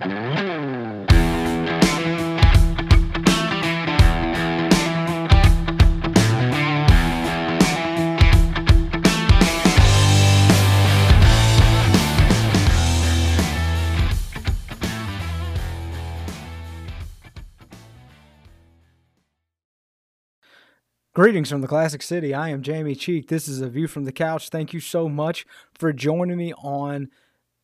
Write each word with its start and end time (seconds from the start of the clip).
Greetings 0.00 0.18
from 21.48 21.60
the 21.60 21.68
Classic 21.68 22.02
City. 22.02 22.34
I 22.34 22.48
am 22.48 22.62
Jamie 22.62 22.96
Cheek. 22.96 23.28
This 23.28 23.46
is 23.46 23.60
a 23.60 23.68
view 23.68 23.86
from 23.86 24.02
the 24.02 24.10
couch. 24.10 24.48
Thank 24.48 24.72
you 24.72 24.80
so 24.80 25.08
much 25.08 25.46
for 25.72 25.92
joining 25.92 26.36
me 26.36 26.52
on 26.54 27.10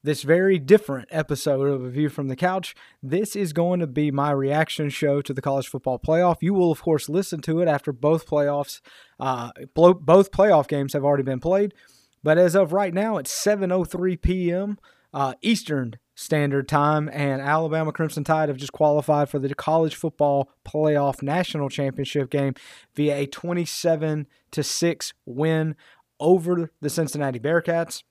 this 0.02 0.22
very 0.22 0.58
different 0.58 1.08
episode 1.10 1.66
of 1.68 1.84
A 1.84 1.90
View 1.90 2.08
from 2.08 2.28
the 2.28 2.36
Couch. 2.36 2.74
This 3.02 3.36
is 3.36 3.52
going 3.52 3.80
to 3.80 3.86
be 3.86 4.10
my 4.10 4.30
reaction 4.30 4.88
show 4.88 5.20
to 5.22 5.34
the 5.34 5.42
college 5.42 5.68
football 5.68 5.98
playoff. 5.98 6.36
You 6.40 6.54
will, 6.54 6.72
of 6.72 6.82
course, 6.82 7.08
listen 7.08 7.40
to 7.42 7.60
it 7.60 7.68
after 7.68 7.92
both 7.92 8.26
playoffs, 8.26 8.80
uh, 9.18 9.50
both 9.74 10.30
playoff 10.30 10.68
games 10.68 10.92
have 10.92 11.04
already 11.04 11.22
been 11.22 11.40
played. 11.40 11.74
But 12.22 12.38
as 12.38 12.54
of 12.54 12.72
right 12.72 12.92
now, 12.92 13.16
it's 13.18 13.32
7:03 13.32 14.20
p.m. 14.20 14.78
Uh, 15.12 15.34
Eastern 15.42 15.96
Standard 16.14 16.68
Time, 16.68 17.08
and 17.12 17.40
Alabama 17.40 17.92
Crimson 17.92 18.24
Tide 18.24 18.48
have 18.50 18.58
just 18.58 18.72
qualified 18.72 19.28
for 19.28 19.38
the 19.38 19.54
college 19.54 19.94
football 19.94 20.50
playoff 20.66 21.22
national 21.22 21.70
championship 21.70 22.30
game 22.30 22.54
via 22.94 23.16
a 23.16 23.26
27 23.26 24.26
to 24.50 24.62
6 24.62 25.14
win 25.24 25.76
over 26.20 26.70
the 26.82 26.90
Cincinnati 26.90 27.40
Bearcats. 27.40 28.02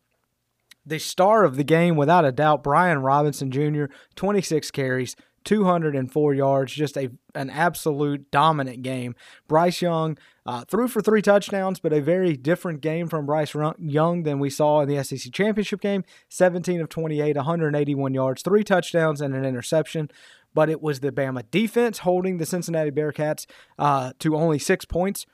The 0.89 0.97
star 0.97 1.43
of 1.43 1.55
the 1.55 1.63
game, 1.63 1.95
without 1.95 2.25
a 2.25 2.31
doubt, 2.31 2.63
Brian 2.63 3.03
Robinson 3.03 3.51
Jr., 3.51 3.85
26 4.15 4.71
carries, 4.71 5.15
204 5.43 6.33
yards, 6.33 6.73
just 6.73 6.97
a 6.97 7.11
an 7.35 7.51
absolute 7.51 8.31
dominant 8.31 8.81
game. 8.81 9.13
Bryce 9.47 9.83
Young 9.83 10.17
uh, 10.47 10.65
threw 10.65 10.87
for 10.87 10.99
three 10.99 11.21
touchdowns, 11.21 11.79
but 11.79 11.93
a 11.93 12.01
very 12.01 12.35
different 12.35 12.81
game 12.81 13.07
from 13.07 13.27
Bryce 13.27 13.53
Young 13.77 14.23
than 14.23 14.39
we 14.39 14.49
saw 14.49 14.81
in 14.81 14.89
the 14.89 15.03
SEC 15.03 15.31
championship 15.31 15.79
game. 15.79 16.03
17 16.29 16.81
of 16.81 16.89
28, 16.89 17.35
181 17.35 18.13
yards, 18.15 18.41
three 18.41 18.63
touchdowns, 18.63 19.21
and 19.21 19.35
an 19.35 19.45
interception. 19.45 20.09
But 20.55 20.71
it 20.71 20.81
was 20.81 21.01
the 21.01 21.11
Bama 21.11 21.43
defense 21.51 21.99
holding 21.99 22.37
the 22.37 22.47
Cincinnati 22.47 22.89
Bearcats 22.89 23.45
uh, 23.77 24.13
to 24.17 24.35
only 24.35 24.57
six 24.57 24.85
points. 24.85 25.27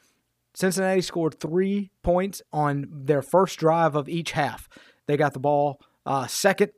Cincinnati 0.53 1.01
scored 1.01 1.39
three 1.39 1.91
points 2.03 2.41
on 2.51 2.87
their 2.89 3.21
first 3.21 3.57
drive 3.57 3.95
of 3.95 4.09
each 4.09 4.31
half. 4.31 4.67
They 5.07 5.17
got 5.17 5.33
the 5.33 5.39
ball 5.39 5.79
uh, 6.05 6.27
second 6.27 6.71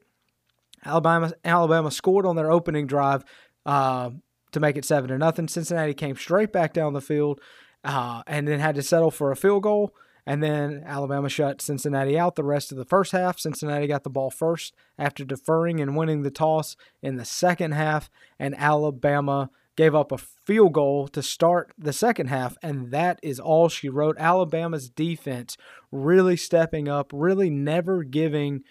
Alabama 0.86 1.33
Alabama 1.44 1.92
scored 1.92 2.25
on 2.25 2.36
their 2.36 2.52
opening 2.52 2.88
drive 2.88 3.23
uh, 3.66 4.11
to 4.52 4.59
make 4.59 4.78
it 4.78 4.86
seven 4.86 5.09
to 5.09 5.17
nothing. 5.17 5.47
Cincinnati 5.47 5.94
came 5.94 6.16
straight 6.16 6.53
back 6.53 6.73
down 6.73 6.94
the 6.94 7.02
field 7.02 7.42
uh, 7.84 8.23
and 8.28 8.47
then 8.47 8.59
had 8.59 8.75
to 8.75 8.84
settle 8.84 9.11
for 9.11 9.31
a 9.31 9.36
field 9.36 9.64
goal. 9.64 9.94
And 10.25 10.44
then 10.44 10.84
Alabama 10.86 11.30
shut 11.30 11.61
Cincinnati 11.61 12.19
out 12.19 12.36
the 12.36 12.44
rest 12.44 12.72
of 12.72 12.78
the 12.78 12.86
first 12.86 13.14
half. 13.14 13.39
Cincinnati 13.39 13.88
got 13.88 14.03
the 14.03 14.09
ball 14.09 14.30
first 14.30 14.73
after 15.00 15.23
deferring 15.23 15.80
and 15.80 15.95
winning 15.95 16.23
the 16.23 16.31
toss 16.31 16.75
in 17.02 17.16
the 17.16 17.23
second 17.23 17.72
half. 17.72 18.09
And 18.38 18.53
Alabama 18.58 19.50
gave 19.78 19.95
up 19.95 20.11
a 20.11 20.17
field 20.17 20.73
goal 20.73 21.08
to 21.08 21.22
start 21.22 21.72
the 21.78 21.94
second 21.94 22.28
half. 22.28 22.58
And 22.61 22.92
that 22.92 23.20
is 23.23 23.39
all 23.39 23.70
she 23.70 23.88
wrote. 23.88 24.17
Alabama's 24.19 24.89
defense 24.89 25.56
really 25.92 26.36
stepping 26.36 26.89
up, 26.89 27.11
really 27.14 27.50
never 27.50 28.03
giving 28.03 28.64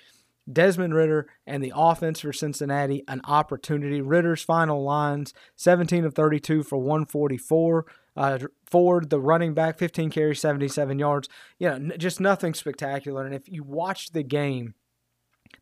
Desmond 0.52 0.94
Ridder 0.94 1.28
and 1.46 1.62
the 1.62 1.72
offense 1.74 2.20
for 2.20 2.32
Cincinnati 2.32 3.04
an 3.08 3.20
opportunity. 3.24 4.00
Ridder's 4.00 4.42
final 4.42 4.82
lines 4.82 5.32
17 5.54 6.04
of 6.04 6.14
32 6.14 6.64
for 6.64 6.78
144. 6.78 7.86
Uh, 8.16 8.38
Ford, 8.64 9.10
the 9.10 9.20
running 9.20 9.54
back, 9.54 9.78
15 9.78 10.10
carries, 10.10 10.40
77 10.40 10.98
yards. 10.98 11.28
You 11.58 11.78
know, 11.78 11.96
just 11.96 12.20
nothing 12.20 12.54
spectacular. 12.54 13.24
And 13.24 13.34
if 13.34 13.48
you 13.48 13.62
watch 13.62 14.10
the 14.10 14.22
game, 14.22 14.74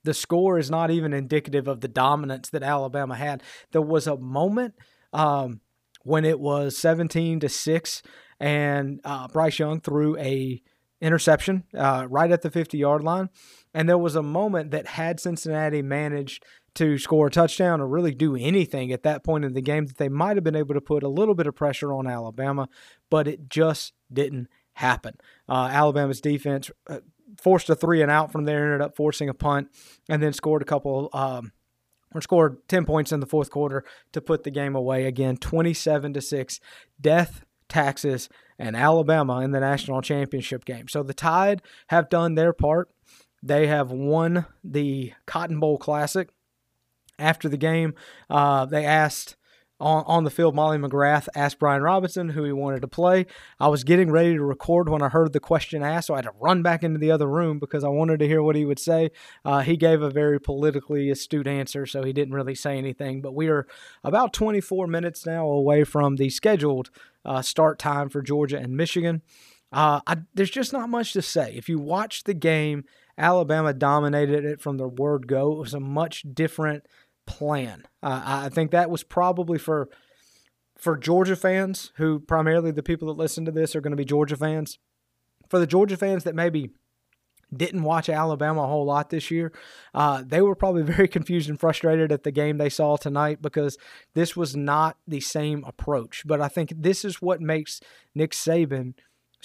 the 0.05 0.15
score 0.15 0.59
is 0.59 0.71
not 0.71 0.91
even 0.91 1.13
indicative 1.13 1.69
of 1.69 1.81
the 1.81 1.89
dominance 1.89 2.49
that 2.51 2.63
Alabama 2.63 3.17
had. 3.17 3.43
There 3.73 3.83
was 3.83 4.07
a 4.07 4.17
moment 4.17 4.75
um, 5.15 5.61
when 6.03 6.25
it 6.27 6.39
was 6.39 6.77
17 6.77 7.41
to 7.41 7.49
6, 7.49 8.03
and 8.39 9.01
uh, 9.05 9.29
Bryce 9.29 9.59
Young 9.59 9.81
threw 9.81 10.19
a 10.19 10.63
interception 11.01 11.65
uh, 11.77 12.07
right 12.09 12.31
at 12.31 12.43
the 12.43 12.51
50 12.51 12.79
yard 12.79 13.03
line. 13.03 13.29
And 13.73 13.89
there 13.89 13.99
was 13.99 14.17
a 14.17 14.23
moment 14.23 14.71
that 14.71 14.87
had 14.87 15.21
Cincinnati 15.21 15.83
managed 15.83 16.45
to 16.77 16.99
score 16.99 17.29
a 17.29 17.31
touchdown 17.31 17.81
or 17.81 17.87
really 17.87 18.15
do 18.15 18.37
anything 18.37 18.93
at 18.93 19.03
that 19.05 19.23
point 19.23 19.45
in 19.45 19.53
the 19.53 19.61
game 19.61 19.87
that 19.87 19.99
they 19.99 20.09
might 20.09 20.37
have 20.37 20.45
been 20.45 20.57
able 20.57 20.75
to 20.75 20.81
put 20.81 21.03
a 21.03 21.09
little 21.09 21.35
bit 21.35 21.47
of 21.47 21.55
pressure 21.55 21.93
on 21.93 22.07
Alabama, 22.07 22.69
but 23.11 23.29
it 23.29 23.49
just 23.49 23.93
didn't 24.13 24.49
happen. 24.75 25.15
Uh, 25.49 25.69
Alabama's 25.71 26.21
defense 26.21 26.71
uh, 26.89 26.99
forced 27.41 27.71
a 27.71 27.77
three 27.77 28.03
and 28.03 28.11
out 28.11 28.33
from 28.33 28.45
there, 28.45 28.65
ended 28.65 28.81
up 28.81 28.97
forcing 28.97 29.29
a 29.29 29.35
punt, 29.35 29.69
and 30.09 30.23
then 30.23 30.33
scored 30.33 30.63
a 30.63 30.67
couple. 30.67 31.11
Um, 31.13 31.53
or 32.15 32.21
scored 32.21 32.67
10 32.69 32.85
points 32.85 33.13
in 33.13 33.21
the 33.21 33.27
fourth 33.27 33.51
quarter 33.51 33.85
to 34.13 34.21
put 34.21 34.45
the 34.45 34.51
game 34.51 34.75
away 34.75 35.05
again 35.05 35.37
27 35.37 36.15
to 36.15 36.21
6 36.21 36.61
death 37.01 37.45
taxes 37.69 38.29
and 38.59 38.77
Alabama 38.77 39.41
in 39.41 39.51
the 39.51 39.61
national 39.61 40.01
championship 40.01 40.65
game. 40.65 40.89
So 40.89 41.03
the 41.03 41.15
Tide 41.15 41.61
have 41.89 42.09
done 42.09 42.35
their 42.35 42.53
part. 42.53 42.89
They 43.43 43.67
have 43.67 43.91
won 43.91 44.47
the 44.63 45.13
Cotton 45.27 45.61
Bowl 45.61 45.77
Classic. 45.77 46.29
After 47.19 47.49
the 47.49 47.57
game, 47.57 47.95
uh, 48.29 48.65
they 48.65 48.85
asked 48.85 49.37
on, 49.81 50.05
on 50.07 50.25
the 50.25 50.31
field, 50.31 50.55
Molly 50.55 50.79
McGrath 50.79 51.29
asked 51.35 51.59
Brian 51.59 51.83
Robinson 51.83 52.29
who 52.29 52.45
he 52.45 52.53
wanted 52.53 52.83
to 52.83 52.89
play. 52.89 53.27
I 53.59 53.69
was 53.69 53.85
getting 53.85 54.11
ready 54.11 54.35
to 54.35 54.45
record 54.45 54.89
when 54.89 55.03
I 55.03 55.09
heard 55.09 55.33
the 55.33 55.41
question 55.41 55.83
asked, 55.83 56.07
so 56.07 56.15
I 56.15 56.19
had 56.19 56.25
to 56.25 56.33
run 56.41 56.63
back 56.63 56.83
into 56.83 56.99
the 56.99 57.11
other 57.11 57.29
room 57.29 57.59
because 57.59 57.83
I 57.85 57.89
wanted 57.89 58.21
to 58.21 58.29
hear 58.29 58.43
what 58.43 58.57
he 58.57 58.65
would 58.65 58.79
say. 58.79 59.11
Uh, 59.45 59.61
he 59.61 59.77
gave 59.77 60.01
a 60.01 60.11
very 60.11 60.41
politically 60.41 61.11
astute 61.11 61.47
answer, 61.47 61.87
so 61.87 62.03
he 62.05 62.13
didn't 62.13 62.35
really 62.35 62.55
say 62.55 62.79
anything. 62.79 63.21
But 63.21 63.35
we 63.35 63.49
are 63.49 63.67
about 64.03 64.33
24 64.33 64.87
minutes 64.87 65.27
now 65.27 65.47
away 65.47 65.85
from 65.85 66.17
the 66.17 66.31
scheduled 66.31 66.91
uh, 67.25 67.43
start 67.43 67.79
time 67.79 68.09
for 68.09 68.23
Georgia 68.23 68.59
and 68.59 68.77
Michigan. 68.77 69.23
Uh, 69.73 70.01
I, 70.07 70.19
there's 70.35 70.51
just 70.51 70.73
not 70.73 70.89
much 70.89 71.13
to 71.15 71.23
say. 71.23 71.53
If 71.57 71.69
you 71.69 71.81
watch 71.81 72.25
the 72.25 72.35
game, 72.35 72.85
Alabama 73.19 73.73
dominated 73.73 74.45
it 74.45 74.61
from 74.61 74.77
the 74.77 74.89
word 74.89 75.27
go. 75.27 75.53
It 75.53 75.59
was 75.59 75.75
a 75.75 75.81
much 75.81 76.25
different 76.33 76.87
plan. 77.27 77.85
Uh, 78.03 78.23
I 78.25 78.49
think 78.49 78.71
that 78.71 78.91
was 78.91 79.03
probably 79.03 79.59
for 79.59 79.89
for 80.77 80.97
Georgia 80.97 81.37
fans, 81.37 81.93
who 81.97 82.21
primarily 82.21 82.71
the 82.71 82.83
people 82.83 83.09
that 83.09 83.21
listen 83.21 83.45
to 83.45 83.53
this 83.53 83.75
are 83.75 83.81
going 83.81 83.93
to 83.93 83.97
be 83.97 84.05
Georgia 84.05 84.37
fans. 84.37 84.79
For 85.49 85.59
the 85.59 85.67
Georgia 85.67 85.97
fans 85.97 86.25
that 86.25 86.35
maybe 86.35 86.71
didn't 87.55 87.85
watch 87.85 88.09
Alabama 88.09 88.63
a 88.63 88.67
whole 88.67 88.85
lot 88.85 89.11
this 89.11 89.31
year, 89.31 89.53
uh, 89.95 90.23
they 90.27 90.41
were 90.41 90.57
probably 90.57 90.83
very 90.95 91.09
confused 91.09 91.49
and 91.49 91.61
frustrated 91.61 92.11
at 92.11 92.25
the 92.25 92.33
game 92.33 92.59
they 92.59 92.69
saw 92.69 92.97
tonight 92.97 93.41
because 93.41 93.79
this 94.15 94.37
was 94.37 94.57
not 94.57 94.97
the 95.07 95.21
same 95.21 95.65
approach. 95.65 96.25
But 96.27 96.41
I 96.41 96.49
think 96.49 96.73
this 96.77 97.05
is 97.05 97.23
what 97.23 97.41
makes 97.41 97.81
Nick 98.15 98.33
Saban 98.33 98.95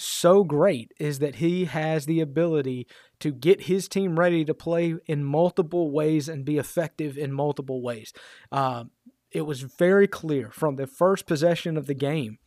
so 0.00 0.44
great 0.44 0.92
is 0.98 1.18
that 1.18 1.36
he 1.36 1.66
has 1.66 2.06
the 2.06 2.20
ability 2.20 2.86
to 3.20 3.32
get 3.32 3.62
his 3.62 3.88
team 3.88 4.18
ready 4.18 4.44
to 4.44 4.54
play 4.54 4.94
in 5.06 5.24
multiple 5.24 5.90
ways 5.90 6.28
and 6.28 6.44
be 6.44 6.58
effective 6.58 7.18
in 7.18 7.32
multiple 7.32 7.82
ways. 7.82 8.12
Uh, 8.50 8.84
it 9.30 9.42
was 9.42 9.62
very 9.62 10.08
clear 10.08 10.50
from 10.50 10.76
the 10.76 10.86
first 10.86 11.26
possession 11.26 11.76
of 11.76 11.86
the 11.86 11.94
game 11.94 12.38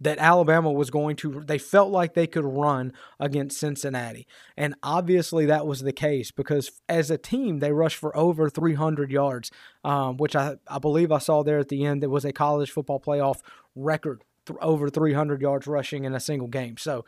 that 0.00 0.18
Alabama 0.18 0.70
was 0.70 0.90
going 0.90 1.16
to, 1.16 1.42
they 1.44 1.58
felt 1.58 1.90
like 1.90 2.14
they 2.14 2.26
could 2.26 2.44
run 2.44 2.92
against 3.18 3.58
Cincinnati. 3.58 4.26
And 4.56 4.74
obviously 4.82 5.46
that 5.46 5.66
was 5.66 5.80
the 5.80 5.92
case 5.92 6.30
because 6.30 6.70
as 6.88 7.10
a 7.10 7.18
team, 7.18 7.58
they 7.58 7.72
rushed 7.72 7.96
for 7.96 8.16
over 8.16 8.48
300 8.48 9.10
yards, 9.10 9.50
um, 9.82 10.16
which 10.16 10.36
I, 10.36 10.56
I 10.68 10.78
believe 10.78 11.10
I 11.10 11.18
saw 11.18 11.42
there 11.42 11.58
at 11.58 11.68
the 11.68 11.84
end. 11.84 12.04
It 12.04 12.10
was 12.10 12.24
a 12.24 12.32
college 12.32 12.70
football 12.70 13.00
playoff 13.00 13.40
record 13.74 14.22
th- 14.48 14.58
over 14.60 14.90
300 14.90 15.40
yards 15.40 15.66
rushing 15.66 16.04
in 16.04 16.14
a 16.14 16.20
single 16.20 16.48
game. 16.48 16.76
So 16.76 17.04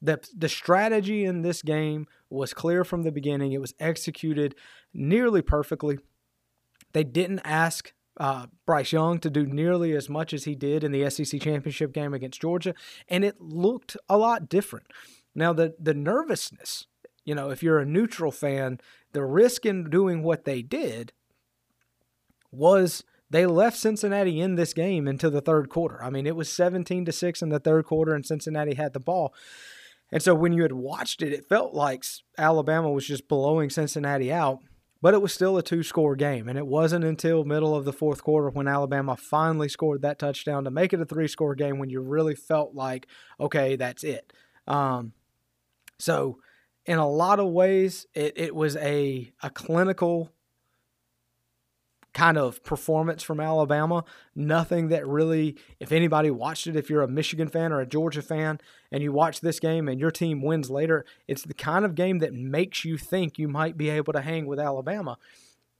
the 0.00 0.20
the 0.36 0.48
strategy 0.48 1.24
in 1.24 1.42
this 1.42 1.62
game 1.62 2.06
was 2.28 2.52
clear 2.52 2.84
from 2.84 3.02
the 3.02 3.12
beginning. 3.12 3.52
It 3.52 3.60
was 3.60 3.74
executed 3.78 4.54
nearly 4.92 5.42
perfectly. 5.42 5.98
They 6.92 7.04
didn't 7.04 7.40
ask 7.44 7.92
uh, 8.18 8.46
Bryce 8.66 8.92
Young 8.92 9.18
to 9.20 9.30
do 9.30 9.46
nearly 9.46 9.92
as 9.92 10.08
much 10.08 10.34
as 10.34 10.44
he 10.44 10.54
did 10.54 10.84
in 10.84 10.92
the 10.92 11.08
SEC 11.08 11.40
championship 11.40 11.92
game 11.92 12.12
against 12.12 12.40
Georgia, 12.40 12.74
and 13.08 13.24
it 13.24 13.40
looked 13.40 13.96
a 14.08 14.18
lot 14.18 14.48
different. 14.48 14.86
Now 15.34 15.52
the 15.52 15.74
the 15.78 15.94
nervousness, 15.94 16.86
you 17.24 17.34
know, 17.34 17.50
if 17.50 17.62
you're 17.62 17.78
a 17.78 17.86
neutral 17.86 18.32
fan, 18.32 18.80
the 19.12 19.24
risk 19.24 19.64
in 19.64 19.88
doing 19.88 20.22
what 20.22 20.44
they 20.44 20.62
did 20.62 21.12
was 22.50 23.04
they 23.32 23.46
left 23.46 23.78
Cincinnati 23.78 24.40
in 24.40 24.56
this 24.56 24.74
game 24.74 25.08
into 25.08 25.30
the 25.30 25.40
third 25.40 25.70
quarter. 25.70 26.02
I 26.04 26.10
mean, 26.10 26.26
it 26.26 26.36
was 26.36 26.52
17 26.52 27.06
to 27.06 27.12
6 27.12 27.42
in 27.42 27.48
the 27.48 27.58
third 27.58 27.86
quarter 27.86 28.14
and 28.14 28.26
Cincinnati 28.26 28.74
had 28.74 28.92
the 28.92 29.00
ball. 29.00 29.34
And 30.12 30.22
so 30.22 30.34
when 30.34 30.52
you 30.52 30.62
had 30.62 30.72
watched 30.72 31.22
it, 31.22 31.32
it 31.32 31.48
felt 31.48 31.72
like 31.72 32.04
Alabama 32.36 32.90
was 32.90 33.06
just 33.06 33.28
blowing 33.28 33.70
Cincinnati 33.70 34.30
out. 34.30 34.58
but 35.00 35.14
it 35.14 35.22
was 35.22 35.34
still 35.34 35.58
a 35.58 35.62
two 35.62 35.82
score 35.82 36.14
game. 36.14 36.48
And 36.48 36.58
it 36.58 36.66
wasn't 36.66 37.04
until 37.04 37.44
middle 37.44 37.74
of 37.74 37.84
the 37.84 37.92
fourth 37.92 38.22
quarter 38.22 38.50
when 38.50 38.68
Alabama 38.68 39.16
finally 39.16 39.68
scored 39.68 40.02
that 40.02 40.18
touchdown 40.18 40.64
to 40.64 40.70
make 40.70 40.92
it 40.92 41.00
a 41.00 41.06
three 41.06 41.26
score 41.26 41.54
game 41.54 41.78
when 41.78 41.90
you 41.90 42.00
really 42.00 42.36
felt 42.36 42.74
like, 42.74 43.08
okay, 43.40 43.74
that's 43.76 44.04
it. 44.04 44.32
Um, 44.68 45.12
so, 45.98 46.38
in 46.84 46.98
a 46.98 47.08
lot 47.08 47.40
of 47.40 47.48
ways, 47.48 48.06
it, 48.14 48.34
it 48.36 48.54
was 48.54 48.76
a, 48.76 49.32
a 49.42 49.50
clinical 49.50 50.31
kind 52.14 52.36
of 52.36 52.62
performance 52.62 53.22
from 53.22 53.40
Alabama. 53.40 54.04
Nothing 54.34 54.88
that 54.88 55.06
really, 55.06 55.56
if 55.80 55.92
anybody 55.92 56.30
watched 56.30 56.66
it, 56.66 56.76
if 56.76 56.90
you're 56.90 57.02
a 57.02 57.08
Michigan 57.08 57.48
fan 57.48 57.72
or 57.72 57.80
a 57.80 57.86
Georgia 57.86 58.22
fan 58.22 58.60
and 58.90 59.02
you 59.02 59.12
watch 59.12 59.40
this 59.40 59.60
game 59.60 59.88
and 59.88 59.98
your 59.98 60.10
team 60.10 60.42
wins 60.42 60.70
later, 60.70 61.04
it's 61.26 61.42
the 61.42 61.54
kind 61.54 61.84
of 61.84 61.94
game 61.94 62.18
that 62.18 62.34
makes 62.34 62.84
you 62.84 62.98
think 62.98 63.38
you 63.38 63.48
might 63.48 63.76
be 63.76 63.88
able 63.88 64.12
to 64.12 64.20
hang 64.20 64.46
with 64.46 64.60
Alabama. 64.60 65.16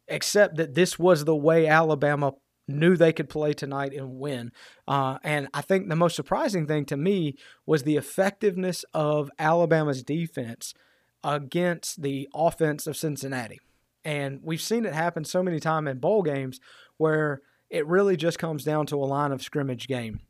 Except 0.09 0.57
that 0.57 0.75
this 0.75 0.99
was 0.99 1.25
the 1.25 1.37
way 1.37 1.67
Alabama 1.67 2.35
knew 2.69 2.97
they 2.97 3.13
could 3.13 3.29
play 3.29 3.53
tonight 3.53 3.93
and 3.93 4.19
win. 4.19 4.53
Uh, 4.87 5.19
and 5.23 5.49
I 5.53 5.63
think 5.63 5.89
the 5.89 5.97
most 5.97 6.17
surprising 6.17 6.67
thing 6.67 6.85
to 6.87 6.97
me 6.97 7.37
was 7.67 7.83
the 7.83 7.97
effectiveness 7.97 8.85
of 8.95 9.31
Alabama's 9.39 10.03
defense 10.03 10.75
against 11.25 12.03
the 12.03 12.29
offense 12.35 12.87
of 12.87 12.97
Cincinnati. 12.97 13.61
And 14.05 14.41
we've 14.43 14.61
seen 14.61 14.85
it 14.85 14.95
happen 14.95 15.25
so 15.25 15.43
many 15.43 15.61
times 15.61 15.89
in 15.89 15.99
bowl 15.99 16.23
games 16.23 16.61
where 16.97 17.43
it 17.71 17.87
really 17.87 18.17
just 18.17 18.39
comes 18.39 18.65
down 18.65 18.87
to 18.87 18.97
a 18.97 19.07
line 19.07 19.33
of 19.33 19.43
scrimmage 19.43 19.89
game. 19.89 20.21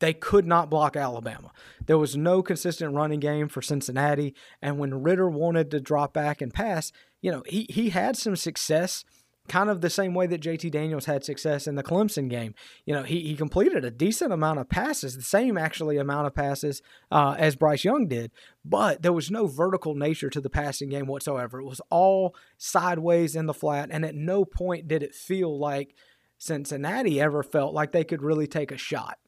They 0.00 0.14
could 0.14 0.46
not 0.46 0.70
block 0.70 0.96
Alabama. 0.96 1.52
There 1.86 1.98
was 1.98 2.16
no 2.16 2.42
consistent 2.42 2.94
running 2.94 3.20
game 3.20 3.48
for 3.48 3.60
Cincinnati. 3.60 4.34
And 4.62 4.78
when 4.78 5.02
Ridder 5.02 5.28
wanted 5.28 5.70
to 5.70 5.80
drop 5.80 6.14
back 6.14 6.40
and 6.40 6.52
pass, 6.52 6.90
you 7.20 7.30
know, 7.30 7.42
he, 7.46 7.66
he 7.68 7.90
had 7.90 8.16
some 8.16 8.34
success 8.34 9.04
kind 9.50 9.68
of 9.68 9.80
the 9.80 9.90
same 9.90 10.14
way 10.14 10.28
that 10.28 10.40
JT 10.40 10.70
Daniels 10.70 11.06
had 11.06 11.24
success 11.24 11.66
in 11.66 11.74
the 11.74 11.82
Clemson 11.82 12.30
game. 12.30 12.54
You 12.86 12.94
know, 12.94 13.02
he, 13.02 13.20
he 13.20 13.34
completed 13.34 13.84
a 13.84 13.90
decent 13.90 14.32
amount 14.32 14.60
of 14.60 14.68
passes, 14.68 15.16
the 15.16 15.22
same 15.22 15.58
actually 15.58 15.96
amount 15.96 16.28
of 16.28 16.34
passes 16.36 16.82
uh, 17.10 17.34
as 17.36 17.56
Bryce 17.56 17.84
Young 17.84 18.06
did, 18.06 18.30
but 18.64 19.02
there 19.02 19.12
was 19.12 19.28
no 19.28 19.48
vertical 19.48 19.96
nature 19.96 20.30
to 20.30 20.40
the 20.40 20.48
passing 20.48 20.88
game 20.88 21.06
whatsoever. 21.06 21.58
It 21.58 21.66
was 21.66 21.80
all 21.90 22.36
sideways 22.58 23.34
in 23.34 23.46
the 23.46 23.52
flat, 23.52 23.88
and 23.90 24.04
at 24.04 24.14
no 24.14 24.44
point 24.44 24.86
did 24.86 25.02
it 25.02 25.16
feel 25.16 25.58
like 25.58 25.96
Cincinnati 26.38 27.20
ever 27.20 27.42
felt 27.42 27.74
like 27.74 27.90
they 27.90 28.04
could 28.04 28.22
really 28.22 28.46
take 28.46 28.70
a 28.70 28.78
shot. 28.78 29.18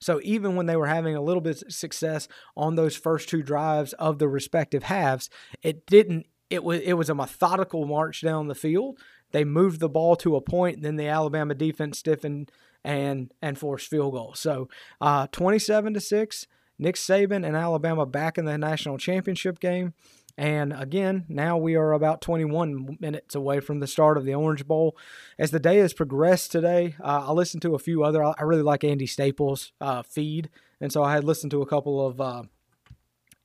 So 0.00 0.18
even 0.22 0.56
when 0.56 0.64
they 0.64 0.76
were 0.76 0.86
having 0.86 1.14
a 1.14 1.22
little 1.22 1.42
bit 1.42 1.62
of 1.62 1.72
success 1.72 2.26
on 2.56 2.74
those 2.74 2.96
first 2.96 3.28
two 3.28 3.42
drives 3.42 3.92
of 3.94 4.18
the 4.18 4.28
respective 4.28 4.84
halves, 4.84 5.28
it 5.62 5.86
didn't 5.86 6.26
it 6.50 6.62
was 6.62 6.80
it 6.80 6.94
was 6.94 7.10
a 7.10 7.14
methodical 7.14 7.86
march 7.86 8.22
down 8.22 8.48
the 8.48 8.54
field 8.54 8.98
they 9.32 9.44
moved 9.44 9.80
the 9.80 9.88
ball 9.88 10.16
to 10.16 10.36
a 10.36 10.40
point, 10.40 10.82
then 10.82 10.96
the 10.96 11.08
Alabama 11.08 11.54
defense 11.54 11.98
stiffened 11.98 12.50
and 12.84 13.32
and 13.42 13.58
forced 13.58 13.88
field 13.88 14.14
goal. 14.14 14.34
So 14.34 14.68
uh, 15.00 15.26
27 15.32 15.94
to 15.94 16.00
six, 16.00 16.46
Nick 16.78 16.96
Saban 16.96 17.46
and 17.46 17.56
Alabama 17.56 18.06
back 18.06 18.38
in 18.38 18.44
the 18.44 18.58
national 18.58 18.98
championship 18.98 19.60
game. 19.60 19.94
And 20.38 20.74
again, 20.74 21.24
now 21.28 21.56
we 21.56 21.76
are 21.76 21.92
about 21.92 22.20
21 22.20 22.98
minutes 23.00 23.34
away 23.34 23.60
from 23.60 23.80
the 23.80 23.86
start 23.86 24.18
of 24.18 24.26
the 24.26 24.34
Orange 24.34 24.66
Bowl. 24.66 24.96
As 25.38 25.50
the 25.50 25.58
day 25.58 25.78
has 25.78 25.94
progressed 25.94 26.52
today, 26.52 26.94
uh, 27.00 27.24
I 27.28 27.32
listened 27.32 27.62
to 27.62 27.74
a 27.74 27.78
few 27.78 28.04
other. 28.04 28.22
I 28.22 28.42
really 28.42 28.62
like 28.62 28.84
Andy 28.84 29.06
Staples' 29.06 29.72
uh, 29.80 30.02
feed, 30.02 30.50
and 30.78 30.92
so 30.92 31.02
I 31.02 31.14
had 31.14 31.24
listened 31.24 31.52
to 31.52 31.62
a 31.62 31.66
couple 31.66 32.06
of 32.06 32.20
uh, 32.20 32.42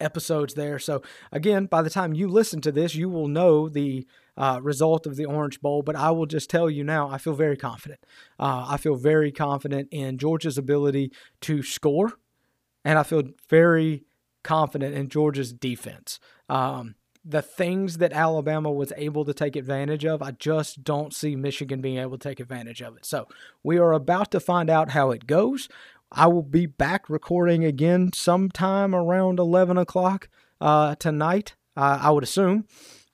episodes 0.02 0.54
there. 0.56 0.80
So 0.80 1.02
again, 1.32 1.66
by 1.66 1.82
the 1.82 1.90
time 1.90 2.14
you 2.14 2.28
listen 2.28 2.60
to 2.62 2.74
this, 2.74 2.94
you 2.94 3.08
will 3.08 3.30
know 3.30 3.70
the 3.70 4.06
uh, 4.42 4.60
result 4.60 5.06
of 5.06 5.18
the 5.18 5.26
Orange 5.26 5.62
Bowl. 5.62 5.84
But 5.84 5.96
I 5.96 6.10
will 6.10 6.26
just 6.26 6.50
tell 6.50 6.68
you 6.68 6.84
now, 6.84 7.08
I 7.08 7.20
feel 7.20 7.36
very 7.36 7.56
confident. 7.56 8.04
Uh, 8.40 8.66
I 8.68 8.78
feel 8.78 8.96
very 8.96 9.32
confident 9.32 9.90
in 9.92 10.18
Georgia's 10.18 10.58
ability 10.58 11.12
to 11.42 11.62
score, 11.62 12.14
and 12.84 12.98
I 12.98 13.04
feel 13.04 13.22
very 13.50 14.04
confident 14.44 14.96
in 14.96 15.10
Georgia's 15.10 15.54
defense. 15.54 16.20
Um, 16.50 16.96
the 17.24 17.44
things 17.44 18.00
that 18.00 18.14
Alabama 18.14 18.72
was 18.72 18.92
able 18.98 19.26
to 19.26 19.34
take 19.34 19.56
advantage 19.56 20.06
of, 20.06 20.24
I 20.24 20.32
just 20.32 20.84
don't 20.84 21.14
see 21.14 21.36
Michigan 21.36 21.80
being 21.80 22.00
able 22.00 22.18
to 22.18 22.30
take 22.30 22.40
advantage 22.40 22.82
of 22.82 22.98
it. 22.98 23.06
So 23.06 23.28
we 23.62 23.78
are 23.78 23.94
about 23.94 24.32
to 24.32 24.40
find 24.40 24.72
out 24.72 24.90
how 24.90 25.12
it 25.12 25.28
goes. 25.28 25.70
I 26.12 26.26
will 26.26 26.42
be 26.42 26.66
back 26.66 27.08
recording 27.12 27.64
again 27.64 28.10
sometime 28.16 28.96
around 28.96 29.38
11 29.38 29.78
o'clock 29.78 30.30
uh, 30.60 30.96
tonight, 30.96 31.54
uh, 31.78 32.00
I 32.02 32.10
would 32.10 32.24
assume. 32.24 32.66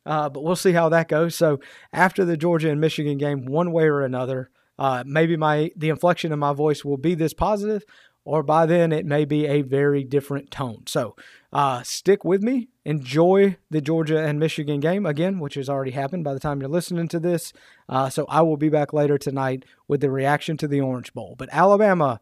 Uh, 0.08 0.30
but 0.30 0.42
we'll 0.42 0.56
see 0.56 0.72
how 0.72 0.88
that 0.88 1.10
goes. 1.10 1.36
So 1.36 1.60
after 1.92 2.24
the 2.24 2.38
Georgia 2.38 2.72
and 2.72 2.80
Michigan 2.80 3.18
game, 3.18 3.46
one 3.46 3.74
way 3.74 3.84
or 3.84 4.02
another, 4.02 4.50
uh, 4.80 5.04
maybe 5.06 5.36
my 5.36 5.72
the 5.76 5.90
inflection 5.90 6.32
in 6.32 6.40
my 6.40 6.54
voice 6.54 6.86
will 6.86 6.98
be 6.98 7.14
this 7.14 7.34
positive, 7.34 7.84
or 8.24 8.42
by 8.42 8.66
then 8.66 8.94
it 8.94 9.06
may 9.06 9.26
be 9.26 9.46
a 9.46 9.64
very 9.64 10.06
different 10.06 10.50
tone. 10.50 10.84
So 10.88 11.18
uh, 11.52 11.84
stick 11.84 12.24
with 12.24 12.42
me. 12.42 12.70
Enjoy 12.86 13.58
the 13.70 13.82
Georgia 13.82 14.24
and 14.24 14.40
Michigan 14.40 14.80
game 14.80 15.06
again, 15.06 15.40
which 15.40 15.56
has 15.56 15.70
already 15.70 15.92
happened 15.92 16.24
by 16.24 16.34
the 16.34 16.40
time 16.40 16.62
you're 16.62 16.70
listening 16.70 17.10
to 17.10 17.20
this. 17.20 17.52
Uh, 17.90 18.10
so 18.10 18.26
I 18.30 18.44
will 18.44 18.56
be 18.56 18.70
back 18.70 18.94
later 18.94 19.18
tonight 19.18 19.66
with 19.90 20.00
the 20.00 20.10
reaction 20.10 20.56
to 20.58 20.70
the 20.70 20.80
Orange 20.80 21.14
Bowl. 21.14 21.36
But 21.38 21.50
Alabama, 21.52 22.22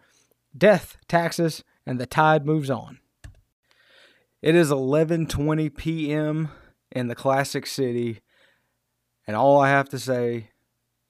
death, 0.57 0.97
taxes, 1.07 1.63
and 1.85 1.99
the 1.99 2.07
tide 2.07 2.47
moves 2.47 2.71
on. 2.71 2.97
It 4.41 4.55
is 4.55 4.71
11:20 4.71 5.75
p.m 5.75 6.49
in 6.95 7.07
the 7.07 7.15
classic 7.15 7.67
city. 7.67 8.21
And 9.27 9.35
all 9.35 9.59
I 9.59 9.69
have 9.69 9.89
to 9.89 9.99
say 9.99 10.49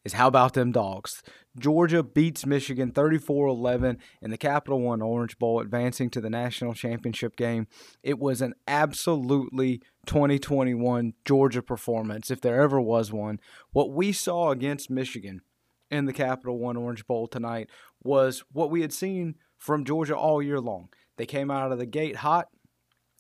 is 0.04 0.14
how 0.14 0.28
about 0.28 0.54
them 0.54 0.72
dogs? 0.72 1.24
Georgia 1.58 2.04
beats 2.04 2.46
Michigan 2.46 2.92
34 2.92 3.48
11 3.48 3.98
in 4.22 4.32
the 4.32 4.38
Capital 4.38 4.82
One 4.82 5.02
Orange 5.02 5.38
Bowl, 5.38 5.62
advancing 5.62 6.10
to 6.10 6.20
the 6.20 6.30
national 6.30 6.74
championship 6.74 7.38
game. 7.38 7.68
It 8.04 8.20
was 8.20 8.42
an 8.42 8.56
absolutely 8.68 9.82
2021 10.06 11.14
Georgia 11.24 11.62
performance, 11.62 12.30
if 12.30 12.42
there 12.42 12.62
ever 12.62 12.82
was 12.82 13.14
one. 13.14 13.40
What 13.72 13.92
we 13.92 14.12
saw 14.12 14.52
against 14.52 14.90
Michigan 14.90 15.42
in 15.90 16.06
the 16.06 16.14
Capital 16.14 16.58
One 16.60 16.78
Orange 16.78 17.08
Bowl 17.08 17.28
tonight 17.28 17.70
was 18.04 18.44
what 18.52 18.70
we 18.70 18.82
had 18.82 18.92
seen 18.92 19.36
from 19.58 19.86
Georgia 19.86 20.16
all 20.16 20.42
year 20.42 20.60
long. 20.60 20.90
They 21.18 21.26
came 21.26 21.50
out 21.50 21.72
of 21.72 21.80
the 21.80 21.86
gate 21.86 22.18
hot, 22.18 22.48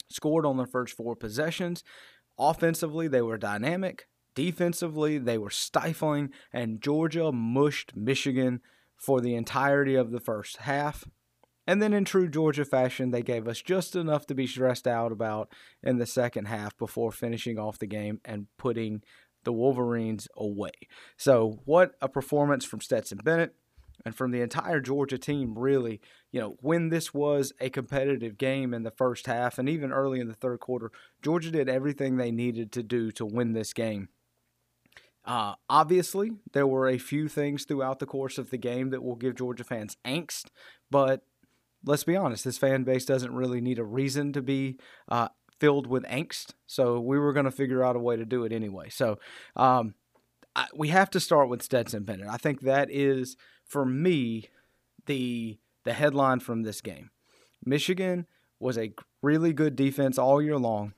scored 0.09 0.45
on 0.45 0.57
their 0.57 0.65
first 0.65 0.95
four 0.95 1.15
possessions, 1.15 1.83
Offensively, 2.37 3.07
they 3.07 3.21
were 3.21 3.37
dynamic. 3.37 4.07
Defensively, 4.35 5.17
they 5.17 5.37
were 5.37 5.49
stifling, 5.49 6.31
and 6.51 6.81
Georgia 6.81 7.31
mushed 7.31 7.95
Michigan 7.95 8.61
for 8.98 9.21
the 9.21 9.36
entirety 9.36 9.95
of 9.95 10.12
the 10.12 10.19
first 10.19 10.57
half. 10.57 11.05
And 11.67 11.81
then, 11.81 11.93
in 11.93 12.05
true 12.05 12.27
Georgia 12.27 12.65
fashion, 12.65 13.12
they 13.12 13.24
gave 13.24 13.48
us 13.48 13.62
just 13.62 13.95
enough 13.95 14.27
to 14.27 14.36
be 14.36 14.45
stressed 14.45 14.88
out 14.88 15.12
about 15.12 15.51
in 15.81 15.98
the 15.98 16.05
second 16.05 16.45
half 16.45 16.77
before 16.77 17.12
finishing 17.12 17.57
off 17.57 17.79
the 17.79 17.88
game 17.88 18.19
and 18.24 18.48
putting 18.57 19.01
the 19.45 19.53
Wolverines 19.53 20.27
away. 20.36 20.71
So, 21.17 21.62
what 21.65 21.93
a 22.01 22.10
performance 22.10 22.65
from 22.65 22.81
Stetson 22.81 23.19
Bennett 23.24 23.55
and 24.03 24.15
from 24.15 24.31
the 24.31 24.41
entire 24.41 24.79
Georgia 24.79 25.17
team, 25.17 25.57
really, 25.57 26.01
you 26.31 26.39
know, 26.39 26.57
when 26.61 26.89
this 26.89 27.13
was 27.13 27.53
a 27.59 27.69
competitive 27.69 28.37
game 28.37 28.73
in 28.73 28.83
the 28.83 28.91
first 28.91 29.27
half 29.27 29.57
and 29.57 29.69
even 29.69 29.91
early 29.91 30.19
in 30.19 30.27
the 30.27 30.33
third 30.33 30.59
quarter, 30.59 30.91
Georgia 31.21 31.51
did 31.51 31.69
everything 31.69 32.17
they 32.17 32.31
needed 32.31 32.71
to 32.73 32.83
do 32.83 33.11
to 33.11 33.25
win 33.25 33.53
this 33.53 33.73
game. 33.73 34.09
Uh, 35.23 35.55
obviously, 35.69 36.31
there 36.53 36.67
were 36.67 36.87
a 36.87 36.99
few 36.99 37.27
things 37.27 37.65
throughout 37.65 37.99
the 37.99 38.05
course 38.05 38.37
of 38.37 38.51
the 38.51 38.57
game 38.57 38.91
that 38.91 39.03
will 39.03 39.15
give 39.15 39.35
Georgia 39.35 39.63
fans 39.63 39.97
angst, 40.05 40.45
but 40.91 41.23
let's 41.83 42.03
be 42.03 42.15
honest, 42.15 42.43
this 42.43 42.57
fan 42.57 42.83
base 42.83 43.05
doesn't 43.05 43.33
really 43.33 43.61
need 43.61 43.79
a 43.79 43.83
reason 43.83 44.33
to 44.33 44.41
be 44.41 44.77
uh, 45.09 45.29
filled 45.59 45.87
with 45.87 46.03
angst. 46.03 46.53
So 46.67 46.99
we 46.99 47.17
were 47.17 47.33
going 47.33 47.45
to 47.45 47.51
figure 47.51 47.83
out 47.83 47.95
a 47.95 47.99
way 47.99 48.17
to 48.17 48.25
do 48.25 48.43
it 48.43 48.51
anyway. 48.51 48.89
So 48.89 49.19
um, 49.55 49.95
I, 50.55 50.67
we 50.75 50.89
have 50.89 51.09
to 51.11 51.19
start 51.19 51.49
with 51.49 51.63
Stetson 51.63 52.03
Bennett. 52.03 52.27
I 52.27 52.37
think 52.37 52.61
that 52.61 52.89
is 52.91 53.35
for 53.65 53.86
me 53.86 54.50
the 55.05 55.57
the 55.84 55.93
headline 55.93 56.39
from 56.39 56.63
this 56.63 56.81
game. 56.81 57.12
Michigan 57.63 58.25
was 58.60 58.77
a 58.77 58.93
really 59.22 59.53
good 59.53 59.75
defense 59.75 60.17
all 60.17 60.41
year 60.41 60.57
long. 60.57 60.93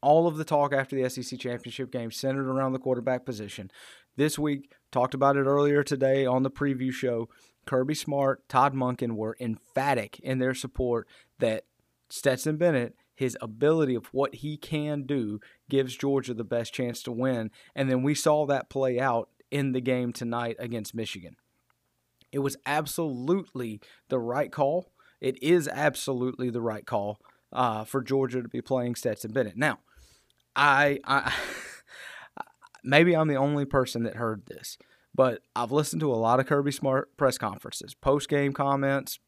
All 0.00 0.28
of 0.28 0.36
the 0.36 0.44
talk 0.44 0.72
after 0.72 0.94
the 0.94 1.08
SEC 1.08 1.38
championship 1.38 1.90
game 1.90 2.10
centered 2.10 2.48
around 2.48 2.72
the 2.72 2.78
quarterback 2.78 3.24
position. 3.24 3.70
This 4.16 4.38
week, 4.38 4.72
talked 4.92 5.14
about 5.14 5.36
it 5.36 5.46
earlier 5.46 5.82
today 5.82 6.24
on 6.24 6.42
the 6.42 6.50
preview 6.50 6.92
show. 6.92 7.28
Kirby 7.66 7.94
Smart, 7.94 8.48
Todd 8.48 8.74
Monken 8.74 9.12
were 9.12 9.36
emphatic 9.40 10.20
in 10.20 10.38
their 10.38 10.54
support 10.54 11.08
that 11.38 11.64
Stetson 12.08 12.56
Bennett, 12.56 12.94
his 13.14 13.36
ability 13.40 13.94
of 13.94 14.06
what 14.12 14.36
he 14.36 14.56
can 14.56 15.02
do, 15.02 15.40
gives 15.68 15.96
Georgia 15.96 16.34
the 16.34 16.44
best 16.44 16.72
chance 16.72 17.02
to 17.02 17.12
win. 17.12 17.50
And 17.74 17.90
then 17.90 18.02
we 18.02 18.14
saw 18.14 18.46
that 18.46 18.70
play 18.70 19.00
out 19.00 19.28
in 19.50 19.72
the 19.72 19.80
game 19.80 20.12
tonight 20.12 20.56
against 20.58 20.94
Michigan. 20.94 21.36
It 22.36 22.40
was 22.40 22.58
absolutely 22.66 23.80
the 24.10 24.18
right 24.18 24.52
call. 24.52 24.92
It 25.22 25.42
is 25.42 25.68
absolutely 25.68 26.50
the 26.50 26.60
right 26.60 26.84
call 26.84 27.18
uh, 27.50 27.84
for 27.84 28.02
Georgia 28.02 28.42
to 28.42 28.48
be 28.48 28.60
playing 28.60 28.96
Stetson 28.96 29.32
Bennett. 29.32 29.56
Now, 29.56 29.78
I, 30.54 30.98
I 31.04 31.32
maybe 32.84 33.16
I'm 33.16 33.28
the 33.28 33.36
only 33.36 33.64
person 33.64 34.02
that 34.02 34.16
heard 34.16 34.44
this, 34.44 34.76
but 35.14 35.40
I've 35.56 35.72
listened 35.72 36.00
to 36.00 36.12
a 36.12 36.14
lot 36.14 36.38
of 36.38 36.44
Kirby 36.44 36.72
Smart 36.72 37.16
press 37.16 37.38
conferences, 37.38 37.94
post 37.94 38.28
game 38.28 38.52
comments, 38.52 39.18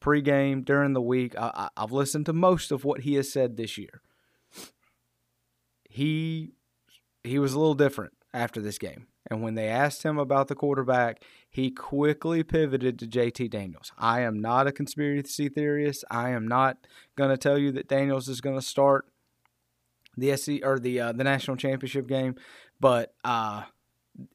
pre-game, 0.00 0.62
during 0.62 0.92
the 0.92 1.00
week. 1.00 1.36
I, 1.38 1.68
have 1.76 1.92
listened 1.92 2.26
to 2.26 2.32
most 2.32 2.72
of 2.72 2.84
what 2.84 3.02
he 3.02 3.14
has 3.14 3.32
said 3.32 3.56
this 3.56 3.78
year. 3.78 4.02
He 5.88 6.50
he 7.22 7.38
was 7.38 7.52
a 7.52 7.60
little 7.60 7.74
different 7.74 8.14
after 8.34 8.60
this 8.60 8.78
game. 8.78 9.06
And 9.28 9.42
when 9.42 9.54
they 9.54 9.68
asked 9.68 10.02
him 10.02 10.18
about 10.18 10.48
the 10.48 10.54
quarterback, 10.54 11.22
he 11.48 11.70
quickly 11.70 12.42
pivoted 12.42 12.98
to 12.98 13.06
JT 13.06 13.50
Daniels. 13.50 13.92
I 13.98 14.20
am 14.20 14.40
not 14.40 14.66
a 14.66 14.72
conspiracy 14.72 15.48
theorist. 15.48 16.04
I 16.10 16.30
am 16.30 16.48
not 16.48 16.78
going 17.16 17.30
to 17.30 17.36
tell 17.36 17.58
you 17.58 17.72
that 17.72 17.88
Daniels 17.88 18.28
is 18.28 18.40
going 18.40 18.56
to 18.56 18.64
start 18.64 19.06
the 20.16 20.36
SC 20.36 20.64
or 20.64 20.78
the 20.78 21.00
uh, 21.00 21.12
the 21.12 21.24
national 21.24 21.56
championship 21.56 22.06
game, 22.06 22.34
but 22.80 23.14
uh, 23.24 23.64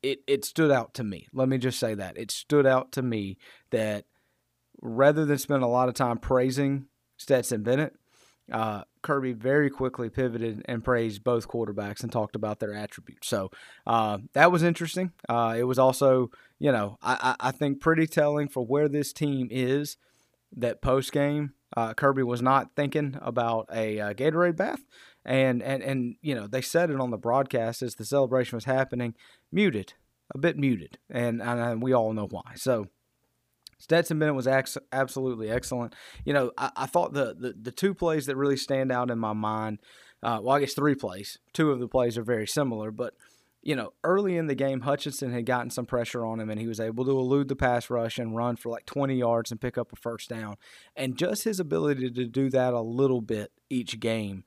it 0.02 0.20
it 0.28 0.46
stood 0.46 0.72
out 0.72 0.94
to 0.96 1.04
me. 1.04 1.28
Let 1.34 1.50
me 1.50 1.58
just 1.58 1.80
say 1.80 1.96
that 1.96 2.18
it 2.18 2.32
stood 2.32 2.66
out 2.66 2.92
to 2.94 3.02
me 3.02 3.38
that 3.72 4.06
rather 4.82 5.26
than 5.26 5.38
spend 5.38 5.64
a 5.64 5.68
lot 5.68 5.90
of 5.90 5.96
time 5.96 6.18
praising 6.18 6.86
Stetson 7.18 7.64
Bennett, 7.64 7.96
uh, 8.52 8.84
Kirby 9.02 9.34
very 9.34 9.70
quickly 9.70 10.10
pivoted 10.10 10.62
and 10.66 10.84
praised 10.84 11.24
both 11.24 11.48
quarterbacks 11.48 12.04
and 12.04 12.12
talked 12.12 12.36
about 12.36 12.60
their 12.60 12.74
attributes. 12.74 13.28
So 13.28 13.50
uh, 13.88 14.20
that 14.34 14.52
was 14.52 14.64
interesting. 14.64 15.12
Uh, 15.28 15.56
it 15.58 15.64
was 15.64 15.80
also, 15.80 16.32
you 16.60 16.72
know, 16.72 16.98
I, 17.02 17.36
I 17.40 17.52
think 17.52 17.82
pretty 17.82 18.08
telling 18.08 18.48
for 18.48 18.66
where 18.66 18.88
this 18.88 19.14
team 19.14 19.48
is 19.52 19.98
that 20.56 20.82
post 20.82 21.12
game, 21.12 21.54
uh, 21.76 21.94
Kirby 21.94 22.24
was 22.24 22.42
not 22.42 22.76
thinking 22.76 23.18
about 23.22 23.68
a 23.74 24.00
uh, 24.00 24.14
Gatorade 24.14 24.56
bath. 24.56 24.82
And, 25.26 25.64
and, 25.64 25.82
and, 25.82 26.16
you 26.22 26.36
know, 26.36 26.46
they 26.46 26.62
said 26.62 26.92
it 26.92 27.00
on 27.00 27.10
the 27.10 27.18
broadcast 27.18 27.82
as 27.82 27.96
the 27.96 28.06
celebration 28.06 28.56
was 28.58 28.66
happening, 28.66 29.16
muted, 29.52 29.94
a 30.34 30.38
bit 30.38 30.56
muted. 30.56 31.00
And, 31.10 31.42
and 31.42 31.82
we 31.82 31.94
all 31.94 32.14
know 32.14 32.28
why. 32.28 32.54
So, 32.56 32.90
Stetson 33.78 34.20
Bennett 34.20 34.36
was 34.36 34.48
ex- 34.48 34.78
absolutely 34.92 35.50
excellent. 35.50 35.96
You 36.24 36.34
know, 36.34 36.52
I, 36.58 36.72
I 36.76 36.86
thought 36.86 37.14
the, 37.14 37.36
the, 37.38 37.54
the 37.62 37.72
two 37.72 37.94
plays 37.94 38.26
that 38.26 38.36
really 38.36 38.58
stand 38.58 38.92
out 38.92 39.12
in 39.12 39.20
my 39.20 39.34
mind, 39.34 39.80
uh, 40.24 40.40
well, 40.42 40.56
I 40.56 40.60
guess 40.62 40.74
three 40.74 40.96
plays. 40.96 41.38
Two 41.54 41.72
of 41.72 41.80
the 41.80 41.88
plays 41.88 42.18
are 42.18 42.24
very 42.24 42.48
similar, 42.48 42.92
but 42.92 43.14
you 43.66 43.76
know, 43.76 43.94
early 44.04 44.38
in 44.38 44.46
the 44.46 44.54
game, 44.54 44.82
Hutchinson 44.82 45.34
had 45.34 45.48
gotten 45.48 45.72
some 45.72 45.88
pressure 45.88 46.24
on 46.24 46.40
him, 46.40 46.52
and 46.52 46.62
he 46.62 46.68
was 46.68 46.80
able 46.80 47.04
to 47.04 47.18
elude 47.18 47.48
the 47.48 47.56
pass 47.56 47.90
rush 47.90 48.20
and 48.20 48.36
run 48.36 48.56
for 48.56 48.70
like 48.70 48.86
20 48.86 49.16
yards 49.16 49.50
and 49.50 49.60
pick 49.60 49.76
up 49.76 49.92
a 49.92 49.96
first 49.96 50.30
down. 50.30 50.58
And 50.96 51.18
just 51.18 51.46
his 51.46 51.60
ability 51.60 52.12
to 52.12 52.26
do 52.28 52.52
that 52.52 52.76
a 52.76 52.82
little 52.82 53.22
bit 53.22 53.52
each 53.68 54.00
game, 54.00 54.44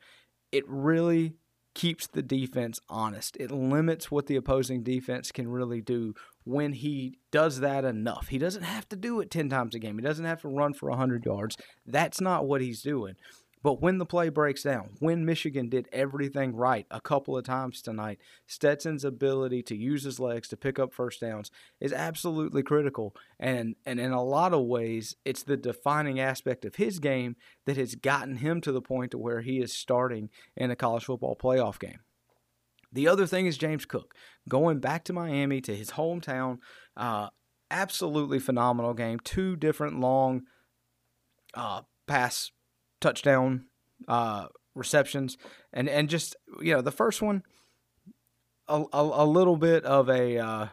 it 0.53 0.63
really 0.69 1.35
keeps 1.75 2.07
the 2.07 2.23
defense 2.23 2.81
honest. 2.89 3.37
It 3.41 3.51
limits 3.51 4.09
what 4.09 4.27
the 4.27 4.37
opposing 4.37 4.85
defense 4.85 5.33
can 5.33 5.49
really 5.49 5.81
do 5.81 6.15
when 6.49 6.73
he 6.73 7.19
does 7.31 7.61
that 7.61 7.85
enough. 7.85 8.29
He 8.29 8.39
doesn't 8.39 8.63
have 8.63 8.89
to 8.89 8.97
do 8.97 9.21
it 9.21 9.31
10 9.31 9.51
times 9.51 9.75
a 9.75 9.79
game. 9.79 9.99
He 9.99 10.03
doesn't 10.03 10.25
have 10.25 10.41
to 10.41 10.49
run 10.49 10.73
for 10.73 10.89
100 10.89 11.27
yards. 11.27 11.59
That's 11.85 12.23
not 12.23 12.47
what 12.47 12.63
he's 12.63 12.81
doing. 12.81 13.17
But 13.63 13.83
when 13.83 13.99
the 13.99 14.07
play 14.07 14.31
breaks 14.31 14.63
down, 14.63 14.91
when 15.01 15.27
Michigan 15.27 15.69
did 15.69 15.89
everything 15.93 16.57
right 16.57 16.87
a 16.91 17.03
couple 17.03 17.37
of 17.37 17.45
times 17.45 17.83
tonight, 17.83 18.19
Stetson's 18.47 19.05
ability 19.05 19.63
to 19.65 19.77
use 19.77 20.05
his 20.05 20.19
legs 20.19 20.49
to 20.49 20.57
pick 20.57 20.79
up 20.79 20.95
first 20.95 21.21
downs 21.21 21.51
is 21.81 21.93
absolutely 21.93 22.63
critical. 22.63 23.15
And 23.39 23.75
and 23.85 24.01
in 24.01 24.13
a 24.13 24.25
lot 24.25 24.55
of 24.55 24.65
ways, 24.65 25.17
it's 25.27 25.43
the 25.43 25.57
defining 25.57 26.19
aspect 26.19 26.65
of 26.65 26.77
his 26.77 26.99
game 26.99 27.37
that 27.67 27.77
has 27.77 27.95
gotten 27.95 28.37
him 28.37 28.61
to 28.63 28.73
the 28.73 28.81
point 28.81 29.11
to 29.11 29.19
where 29.19 29.43
he 29.43 29.59
is 29.59 29.73
starting 29.73 30.31
in 30.57 30.71
a 30.71 30.77
college 30.77 31.05
football 31.05 31.37
playoff 31.37 31.79
game. 31.79 31.99
The 32.93 33.09
other 33.09 33.27
thing 33.27 33.47
is 33.47 33.59
James 33.59 33.85
Cook 33.85 34.15
going 34.49 34.79
back 34.79 35.05
to 35.05 35.13
Miami 35.13 35.61
to 35.63 35.75
his 35.75 35.93
hometown. 35.93 36.59
Uh, 36.97 37.29
absolutely 37.71 38.39
phenomenal 38.39 38.95
game. 38.95 39.21
Two 39.23 39.57
different 39.57 40.01
long 40.01 40.43
uh, 41.55 41.83
pass 42.07 42.51
touchdown 43.01 43.67
uh, 44.07 44.47
receptions, 44.75 45.37
and 45.73 45.89
and 45.89 46.09
just 46.09 46.37
you 46.61 46.73
know 46.73 46.81
the 46.81 46.91
first 46.91 47.21
one, 47.21 47.43
a, 48.69 48.83
a, 48.93 49.03
a 49.25 49.27
little 49.27 49.57
bit 49.57 49.85
of 49.85 50.09
a 50.09 50.39
uh, 50.39 50.67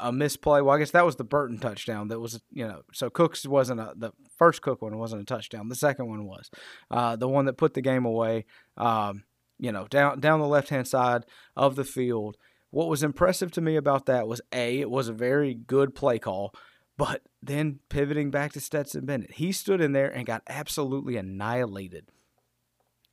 a 0.00 0.12
misplay. 0.12 0.60
Well, 0.60 0.74
I 0.74 0.78
guess 0.78 0.92
that 0.92 1.06
was 1.06 1.16
the 1.16 1.24
Burton 1.24 1.58
touchdown. 1.58 2.08
That 2.08 2.20
was 2.20 2.40
you 2.50 2.66
know 2.66 2.82
so 2.92 3.10
Cooks 3.10 3.46
wasn't 3.46 3.80
a 3.80 3.92
the 3.96 4.12
first 4.36 4.62
Cook 4.62 4.82
one 4.82 4.96
wasn't 4.98 5.22
a 5.22 5.26
touchdown. 5.26 5.68
The 5.68 5.74
second 5.76 6.08
one 6.08 6.26
was 6.26 6.50
uh, 6.90 7.16
the 7.16 7.28
one 7.28 7.46
that 7.46 7.58
put 7.58 7.74
the 7.74 7.82
game 7.82 8.04
away. 8.04 8.46
Um, 8.76 9.24
you 9.58 9.72
know 9.72 9.86
down 9.86 10.20
down 10.20 10.40
the 10.40 10.46
left 10.46 10.68
hand 10.68 10.88
side 10.88 11.24
of 11.56 11.76
the 11.76 11.84
field. 11.84 12.36
What 12.70 12.88
was 12.88 13.02
impressive 13.02 13.52
to 13.52 13.60
me 13.60 13.76
about 13.76 14.06
that 14.06 14.26
was 14.26 14.40
a 14.52 14.80
it 14.80 14.90
was 14.90 15.08
a 15.08 15.12
very 15.12 15.54
good 15.54 15.94
play 15.94 16.18
call. 16.18 16.54
But 16.96 17.22
then 17.42 17.80
pivoting 17.88 18.30
back 18.30 18.52
to 18.52 18.60
Stetson 18.60 19.04
Bennett, 19.04 19.32
he 19.32 19.50
stood 19.50 19.80
in 19.80 19.92
there 19.92 20.08
and 20.08 20.26
got 20.26 20.42
absolutely 20.46 21.16
annihilated 21.16 22.06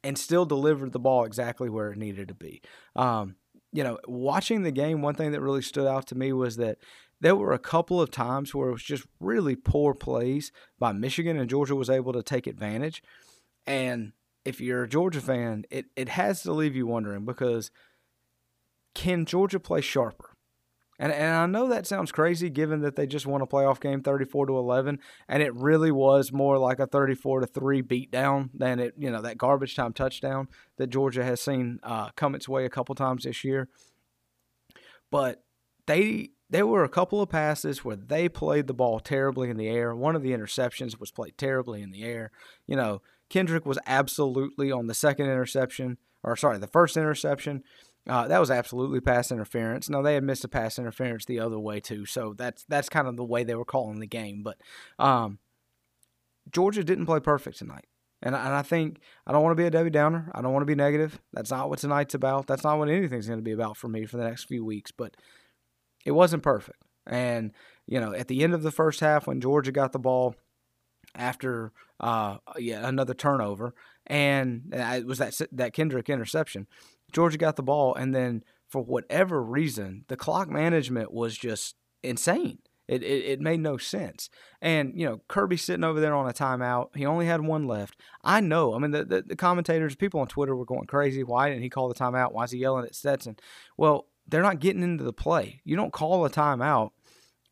and 0.04 0.18
still 0.18 0.46
delivered 0.46 0.92
the 0.92 1.00
ball 1.00 1.26
exactly 1.26 1.70
where 1.70 1.92
it 1.92 1.98
needed 1.98 2.28
to 2.28 2.34
be. 2.34 2.62
Um, 2.96 3.36
you 3.72 3.84
know, 3.84 3.98
watching 4.08 4.64
the 4.64 4.72
game, 4.72 5.02
one 5.02 5.16
thing 5.16 5.32
that 5.32 5.42
really 5.42 5.62
stood 5.62 5.88
out 5.88 6.08
to 6.08 6.16
me 6.16 6.34
was 6.34 6.58
that 6.58 6.78
there 7.22 7.36
were 7.36 7.54
a 7.54 7.60
couple 7.60 8.02
of 8.02 8.12
times 8.12 8.54
where 8.54 8.70
it 8.70 8.74
was 8.74 8.84
just 8.84 9.06
really 9.20 9.56
poor 9.56 9.94
plays 9.94 10.52
by 10.80 10.92
Michigan 10.92 11.38
and 11.38 11.50
Georgia 11.50 11.76
was 11.76 11.90
able 11.90 12.14
to 12.14 12.24
take 12.24 12.48
advantage. 12.48 13.04
And 13.66 14.14
if 14.46 14.60
you're 14.60 14.84
a 14.84 14.90
Georgia 14.90 15.22
fan, 15.22 15.66
it, 15.70 15.86
it 15.96 16.10
has 16.10 16.44
to 16.44 16.54
leave 16.54 16.76
you 16.76 16.88
wondering 16.88 17.26
because 17.26 17.72
can 18.96 19.26
Georgia 19.26 19.60
play 19.60 19.82
sharper? 19.82 20.32
And, 21.00 21.12
and 21.12 21.34
I 21.34 21.46
know 21.48 21.68
that 21.70 21.88
sounds 21.88 22.12
crazy 22.12 22.52
given 22.52 22.82
that 22.82 22.96
they 22.96 23.08
just 23.08 23.26
won 23.26 23.42
a 23.42 23.48
playoff 23.48 23.80
game 23.80 24.04
34 24.04 24.46
to 24.48 24.58
11 24.58 25.00
and 25.28 25.42
it 25.42 25.54
really 25.56 25.92
was 25.92 26.32
more 26.32 26.60
like 26.60 26.80
a 26.80 26.86
34 26.86 27.42
to 27.42 27.48
3 27.48 27.82
beatdown 27.82 28.50
than 28.54 28.80
it, 28.80 28.94
you 28.98 29.10
know, 29.10 29.22
that 29.24 29.40
garbage 29.40 29.76
time 29.76 29.94
touchdown 29.94 30.48
that 30.78 30.92
Georgia 30.92 31.24
has 31.24 31.42
seen 31.42 31.80
uh, 31.82 32.10
come 32.16 32.36
its 32.36 32.48
way 32.48 32.66
a 32.66 32.70
couple 32.70 32.94
times 32.94 33.24
this 33.24 33.44
year. 33.44 33.68
But 35.10 35.44
they 35.88 36.30
there 36.52 36.68
were 36.68 36.84
a 36.84 36.90
couple 36.90 37.22
of 37.22 37.30
passes 37.30 37.84
where 37.84 37.96
they 37.96 38.30
played 38.30 38.68
the 38.68 38.74
ball 38.74 39.00
terribly 39.00 39.50
in 39.50 39.58
the 39.58 39.70
air. 39.70 39.96
One 39.96 40.16
of 40.16 40.22
the 40.22 40.32
interceptions 40.32 41.00
was 41.00 41.10
played 41.10 41.38
terribly 41.38 41.82
in 41.82 41.92
the 41.92 42.04
air. 42.04 42.30
You 42.68 42.76
know, 42.76 43.02
Kendrick 43.32 43.66
was 43.66 43.80
absolutely 43.88 44.74
on 44.74 44.88
the 44.88 44.94
second 44.94 45.28
interception, 45.28 45.98
or 46.22 46.36
sorry, 46.36 46.58
the 46.58 46.68
first 46.68 46.98
interception. 46.98 47.64
Uh, 48.06 48.28
that 48.28 48.40
was 48.40 48.52
absolutely 48.52 49.00
pass 49.00 49.32
interference. 49.32 49.90
Now 49.90 50.02
they 50.02 50.16
had 50.16 50.24
missed 50.24 50.44
a 50.44 50.50
pass 50.50 50.78
interference 50.78 51.24
the 51.24 51.40
other 51.40 51.58
way 51.58 51.80
too, 51.80 52.06
so 52.06 52.34
that's 52.38 52.66
that's 52.66 52.90
kind 52.90 53.08
of 53.08 53.16
the 53.16 53.24
way 53.24 53.46
they 53.46 53.56
were 53.56 53.64
calling 53.64 54.00
the 54.00 54.08
game. 54.08 54.44
But 54.44 54.58
um, 55.00 55.40
Georgia 56.52 56.84
didn't 56.84 57.06
play 57.06 57.22
perfect 57.22 57.58
tonight, 57.58 57.86
and 58.22 58.36
and 58.36 58.54
I 58.54 58.64
think 58.64 59.00
I 59.26 59.32
don't 59.32 59.44
want 59.44 59.56
to 59.56 59.62
be 59.62 59.68
a 59.68 59.72
Debbie 59.72 59.92
Downer. 59.92 60.30
I 60.36 60.42
don't 60.42 60.52
want 60.52 60.64
to 60.64 60.74
be 60.74 60.76
negative. 60.76 61.22
That's 61.32 61.52
not 61.52 61.70
what 61.70 61.80
tonight's 61.80 62.14
about. 62.14 62.48
That's 62.48 62.66
not 62.66 62.80
what 62.80 62.90
anything's 62.90 63.28
going 63.28 63.40
to 63.40 63.44
be 63.44 63.54
about 63.54 63.78
for 63.78 63.88
me 63.88 64.06
for 64.06 64.18
the 64.18 64.26
next 64.26 64.44
few 64.44 64.66
weeks. 64.66 64.92
But 64.92 65.16
it 66.06 66.12
wasn't 66.12 66.44
perfect, 66.44 66.84
and 67.08 67.54
you 67.88 68.02
know 68.02 68.14
at 68.14 68.28
the 68.28 68.44
end 68.44 68.54
of 68.54 68.64
the 68.64 68.72
first 68.72 69.00
half 69.00 69.26
when 69.26 69.40
Georgia 69.40 69.72
got 69.72 69.94
the 69.94 70.00
ball 70.00 70.36
after 71.15 71.72
uh, 72.00 72.38
yeah 72.58 72.88
another 72.88 73.13
turnover, 73.13 73.74
and 74.08 74.63
it 74.72 75.06
was 75.06 75.18
that 75.20 75.39
that 75.51 75.74
Kendrick 75.74 76.10
interception. 76.10 76.68
Georgia 77.12 77.38
got 77.38 77.58
the 77.58 77.63
ball, 77.63 77.94
and 77.96 78.15
then 78.15 78.44
for 78.68 78.82
whatever 78.82 79.44
reason, 79.44 80.06
the 80.08 80.15
clock 80.15 80.50
management 80.50 81.13
was 81.13 81.38
just 81.38 81.75
insane. 82.03 82.60
It, 82.88 83.03
it, 83.03 83.25
it, 83.25 83.41
made 83.41 83.62
no 83.62 83.77
sense. 83.77 84.30
And, 84.62 85.00
you 85.00 85.06
know, 85.06 85.22
Kirby 85.30 85.56
sitting 85.56 85.84
over 85.84 86.01
there 86.01 86.13
on 86.13 86.30
a 86.30 86.34
timeout. 86.34 86.96
He 86.96 87.06
only 87.06 87.25
had 87.25 87.39
one 87.39 87.65
left. 87.65 87.96
I 88.22 88.41
know. 88.41 88.74
I 88.74 88.80
mean, 88.80 88.91
the, 88.91 89.06
the, 89.06 89.22
the, 89.22 89.36
commentators, 89.36 89.96
people 89.96 90.20
on 90.20 90.27
Twitter 90.27 90.56
were 90.56 90.65
going 90.65 90.88
crazy. 90.88 91.24
Why 91.24 91.48
didn't 91.48 91.63
he 91.63 91.70
call 91.70 91.88
the 91.88 91.96
timeout? 91.96 92.34
Why 92.34 92.44
is 92.44 92.51
he 92.51 92.60
yelling 92.60 92.84
at 92.86 92.96
Stetson? 92.96 93.38
Well, 93.77 94.08
they're 94.27 94.41
not 94.41 94.60
getting 94.60 94.84
into 94.84 95.06
the 95.06 95.13
play. 95.13 95.62
You 95.63 95.77
don't 95.77 95.94
call 95.94 96.25
a 96.25 96.30
timeout 96.30 96.91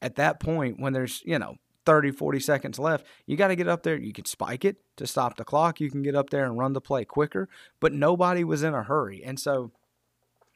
at 0.01 0.15
that 0.15 0.41
point 0.41 0.79
when 0.79 0.91
there's, 0.91 1.21
you 1.25 1.39
know, 1.39 1.55
30, 1.89 2.11
40 2.11 2.39
seconds 2.39 2.77
left. 2.77 3.03
You 3.25 3.35
got 3.35 3.47
to 3.47 3.55
get 3.55 3.67
up 3.67 3.81
there. 3.81 3.97
You 3.97 4.13
can 4.13 4.25
spike 4.25 4.63
it 4.63 4.77
to 4.97 5.07
stop 5.07 5.37
the 5.37 5.43
clock. 5.43 5.81
You 5.81 5.89
can 5.89 6.03
get 6.03 6.13
up 6.13 6.29
there 6.29 6.45
and 6.45 6.55
run 6.55 6.73
the 6.73 6.81
play 6.81 7.03
quicker, 7.03 7.49
but 7.79 7.93
nobody 7.93 8.43
was 8.43 8.61
in 8.61 8.75
a 8.75 8.83
hurry. 8.83 9.23
And 9.23 9.39
so, 9.39 9.71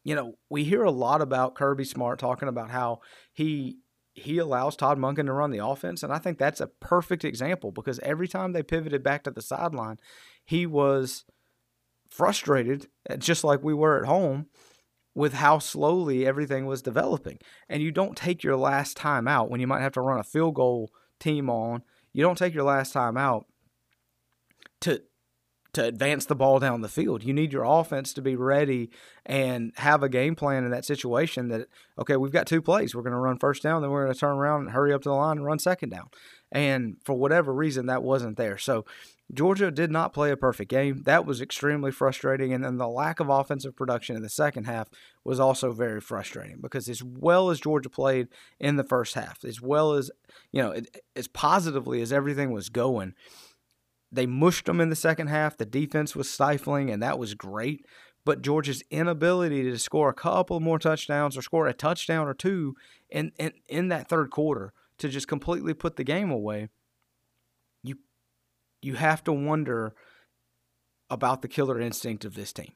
you 0.04 0.14
know, 0.14 0.36
we 0.52 0.64
hear 0.64 0.84
a 0.84 0.92
lot 0.92 1.24
about 1.24 1.56
Kirby 1.56 1.86
Smart 1.86 2.20
talking 2.20 2.48
about 2.48 2.70
how 2.70 3.02
he 3.34 3.80
he 4.14 4.38
allows 4.38 4.76
Todd 4.76 5.00
Monken 5.00 5.26
to 5.26 5.34
run 5.34 5.50
the 5.50 5.66
offense, 5.66 6.04
and 6.04 6.14
I 6.14 6.20
think 6.20 6.38
that's 6.38 6.62
a 6.62 6.68
perfect 6.68 7.26
example 7.26 7.72
because 7.72 7.98
every 8.02 8.28
time 8.28 8.52
they 8.52 8.62
pivoted 8.62 9.02
back 9.02 9.24
to 9.24 9.32
the 9.32 9.42
sideline, 9.42 9.98
he 10.46 10.68
was 10.68 11.26
frustrated, 12.12 12.90
eh, 13.10 13.16
just 13.18 13.44
like 13.44 13.64
we 13.64 13.74
were 13.74 13.98
at 13.98 14.06
home, 14.06 14.50
with 15.16 15.34
how 15.34 15.58
slowly 15.58 16.28
everything 16.28 16.68
was 16.68 16.84
developing. 16.84 17.40
And 17.68 17.82
you 17.82 17.92
don't 17.92 18.16
take 18.16 18.44
your 18.44 18.56
last 18.56 18.96
time 18.96 19.28
out 19.28 19.50
when 19.50 19.60
you 19.60 19.66
might 19.66 19.82
have 19.82 19.94
to 19.94 20.02
run 20.02 20.20
a 20.20 20.24
field 20.24 20.54
goal 20.54 20.92
team 21.24 21.50
on. 21.50 21.84
You 22.12 22.24
don't 22.24 22.38
take 22.38 22.54
your 22.54 22.64
last 22.64 22.94
time 22.94 23.18
out 23.18 23.46
to 24.82 25.02
to 25.74 25.84
advance 25.84 26.26
the 26.26 26.36
ball 26.36 26.60
down 26.60 26.82
the 26.82 26.88
field. 26.88 27.24
You 27.24 27.34
need 27.34 27.52
your 27.52 27.64
offense 27.64 28.14
to 28.14 28.22
be 28.22 28.36
ready 28.36 28.92
and 29.26 29.74
have 29.78 30.04
a 30.04 30.10
game 30.10 30.36
plan 30.36 30.64
in 30.64 30.70
that 30.70 30.86
situation 30.86 31.48
that, 31.48 31.68
okay, 31.98 32.16
we've 32.16 32.32
got 32.32 32.46
two 32.46 32.62
plays. 32.62 32.94
We're 32.94 33.02
going 33.02 33.14
to 33.14 33.18
run 33.18 33.40
first 33.40 33.64
down, 33.64 33.82
then 33.82 33.90
we're 33.90 34.04
going 34.04 34.14
to 34.14 34.20
turn 34.20 34.38
around 34.38 34.62
and 34.62 34.72
hurry 34.72 34.94
up 34.94 35.02
to 35.02 35.10
the 35.10 35.16
line 35.16 35.38
and 35.38 35.46
run 35.46 35.58
second 35.58 35.90
down. 35.90 36.10
And 36.54 36.98
for 37.04 37.16
whatever 37.16 37.52
reason, 37.52 37.88
that 37.88 38.04
wasn't 38.04 38.38
there. 38.38 38.60
So 38.60 38.86
Georgia 39.34 39.72
did 39.72 39.90
not 39.90 40.14
play 40.14 40.30
a 40.30 40.38
perfect 40.38 40.70
game. 40.70 41.02
That 41.04 41.26
was 41.26 41.42
extremely 41.42 41.92
frustrating. 41.92 42.54
And 42.54 42.64
then 42.64 42.78
the 42.78 42.88
lack 42.88 43.20
of 43.20 43.28
offensive 43.28 43.76
production 43.76 44.16
in 44.16 44.22
the 44.22 44.30
second 44.30 44.66
half 44.66 44.88
was 45.24 45.40
also 45.40 45.72
very 45.72 46.00
frustrating 46.00 46.60
because 46.62 46.88
as 46.88 47.04
well 47.04 47.50
as 47.50 47.60
Georgia 47.60 47.90
played 47.90 48.28
in 48.60 48.76
the 48.76 48.84
first 48.84 49.16
half, 49.16 49.44
as 49.44 49.62
well 49.62 49.94
as, 49.94 50.12
you 50.52 50.62
know, 50.62 50.80
as 51.16 51.28
positively 51.28 52.02
as 52.02 52.14
everything 52.14 52.52
was 52.52 52.70
going, 52.70 53.16
they 54.12 54.28
mushed 54.28 54.66
them 54.66 54.80
in 54.80 54.92
the 54.92 54.96
second 54.96 55.28
half. 55.28 55.58
The 55.58 55.66
defense 55.66 56.16
was 56.16 56.30
stifling, 56.30 56.92
and 56.92 57.02
that 57.02 57.18
was 57.18 57.34
great. 57.34 57.84
But 58.26 58.44
Georgia's 58.44 58.84
inability 58.92 59.64
to 59.64 59.80
score 59.80 60.10
a 60.10 60.14
couple 60.14 60.60
more 60.60 60.78
touchdowns 60.78 61.36
or 61.36 61.42
score 61.42 61.68
a 61.68 61.74
touchdown 61.74 62.28
or 62.28 62.36
two 62.36 62.76
in, 63.10 63.32
in, 63.40 63.54
in 63.68 63.88
that 63.88 64.08
third 64.08 64.30
quarter 64.30 64.72
to 65.04 65.10
just 65.10 65.28
completely 65.28 65.74
put 65.74 65.98
the 65.98 66.04
game 66.06 66.32
away, 66.32 66.70
you 67.84 67.98
you 68.82 68.96
have 68.96 69.22
to 69.26 69.34
wonder 69.34 69.94
about 71.10 71.42
the 71.42 71.50
killer 71.50 71.80
instinct 71.80 72.24
of 72.24 72.36
this 72.36 72.54
team. 72.54 72.72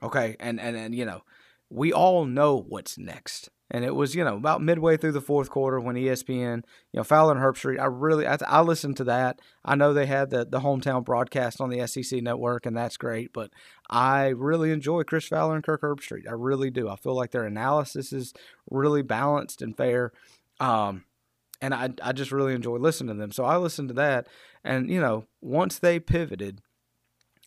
Okay, 0.00 0.36
and 0.38 0.60
and 0.60 0.76
and 0.76 0.94
you 0.94 1.04
know, 1.04 1.22
we 1.68 1.92
all 1.92 2.24
know 2.24 2.56
what's 2.56 2.96
next. 2.96 3.50
And 3.72 3.84
it 3.84 3.94
was, 3.94 4.16
you 4.16 4.24
know, 4.24 4.36
about 4.36 4.62
midway 4.62 4.96
through 4.96 5.12
the 5.12 5.20
fourth 5.20 5.48
quarter 5.48 5.78
when 5.78 5.94
ESPN, 5.94 6.64
you 6.92 6.98
know, 6.98 7.04
Fowler 7.04 7.32
and 7.32 7.40
Herbstreit, 7.40 7.78
I 7.78 7.84
really, 7.84 8.26
I, 8.26 8.36
I 8.48 8.62
listened 8.62 8.96
to 8.96 9.04
that. 9.04 9.38
I 9.64 9.76
know 9.76 9.92
they 9.92 10.06
had 10.06 10.30
the, 10.30 10.44
the 10.44 10.58
hometown 10.58 11.04
broadcast 11.04 11.60
on 11.60 11.70
the 11.70 11.86
SEC 11.86 12.20
network, 12.20 12.66
and 12.66 12.76
that's 12.76 12.96
great. 12.96 13.32
But 13.32 13.52
I 13.88 14.28
really 14.28 14.72
enjoy 14.72 15.04
Chris 15.04 15.28
Fowler 15.28 15.54
and 15.54 15.62
Kirk 15.62 15.82
Herbstreit. 15.82 16.26
I 16.28 16.32
really 16.32 16.70
do. 16.70 16.88
I 16.88 16.96
feel 16.96 17.14
like 17.14 17.30
their 17.30 17.44
analysis 17.44 18.12
is 18.12 18.34
really 18.68 19.02
balanced 19.02 19.62
and 19.62 19.76
fair. 19.76 20.10
Um, 20.58 21.04
and 21.60 21.74
I, 21.74 21.90
I 22.02 22.12
just 22.12 22.32
really 22.32 22.54
enjoy 22.54 22.76
listening 22.76 23.14
to 23.14 23.20
them. 23.20 23.32
So 23.32 23.44
I 23.44 23.56
listened 23.56 23.88
to 23.88 23.94
that. 23.94 24.26
And, 24.64 24.90
you 24.90 25.00
know, 25.00 25.24
once 25.40 25.78
they 25.78 26.00
pivoted, 26.00 26.60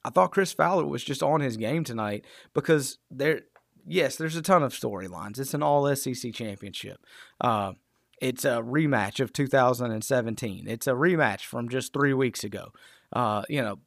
I 0.05 0.10
thought 0.10 0.32
Chris 0.32 0.53
Fowler 0.53 0.86
was 0.86 1.03
just 1.03 1.24
on 1.24 1.41
his 1.41 1.58
game 1.58 1.84
tonight 1.84 2.25
because 2.53 2.98
there 3.10 3.41
yes, 3.86 4.15
there's 4.15 4.36
a 4.36 4.41
ton 4.41 4.63
of 4.63 4.74
storylines. 4.74 5.39
It's 5.39 5.53
an 5.53 5.63
all 5.63 5.93
SEC 5.96 6.34
championship. 6.34 7.05
Uh, 7.41 7.74
it's 8.22 8.46
a 8.46 8.62
rematch 8.62 9.20
of 9.20 9.34
2017. 9.34 10.67
It's 10.67 10.88
a 10.88 10.91
rematch 10.91 11.41
from 11.41 11.70
just 11.70 11.93
three 11.93 12.13
weeks 12.13 12.43
ago. 12.43 12.72
Uh, 13.12 13.43
you 13.50 13.62
know, 13.62 13.79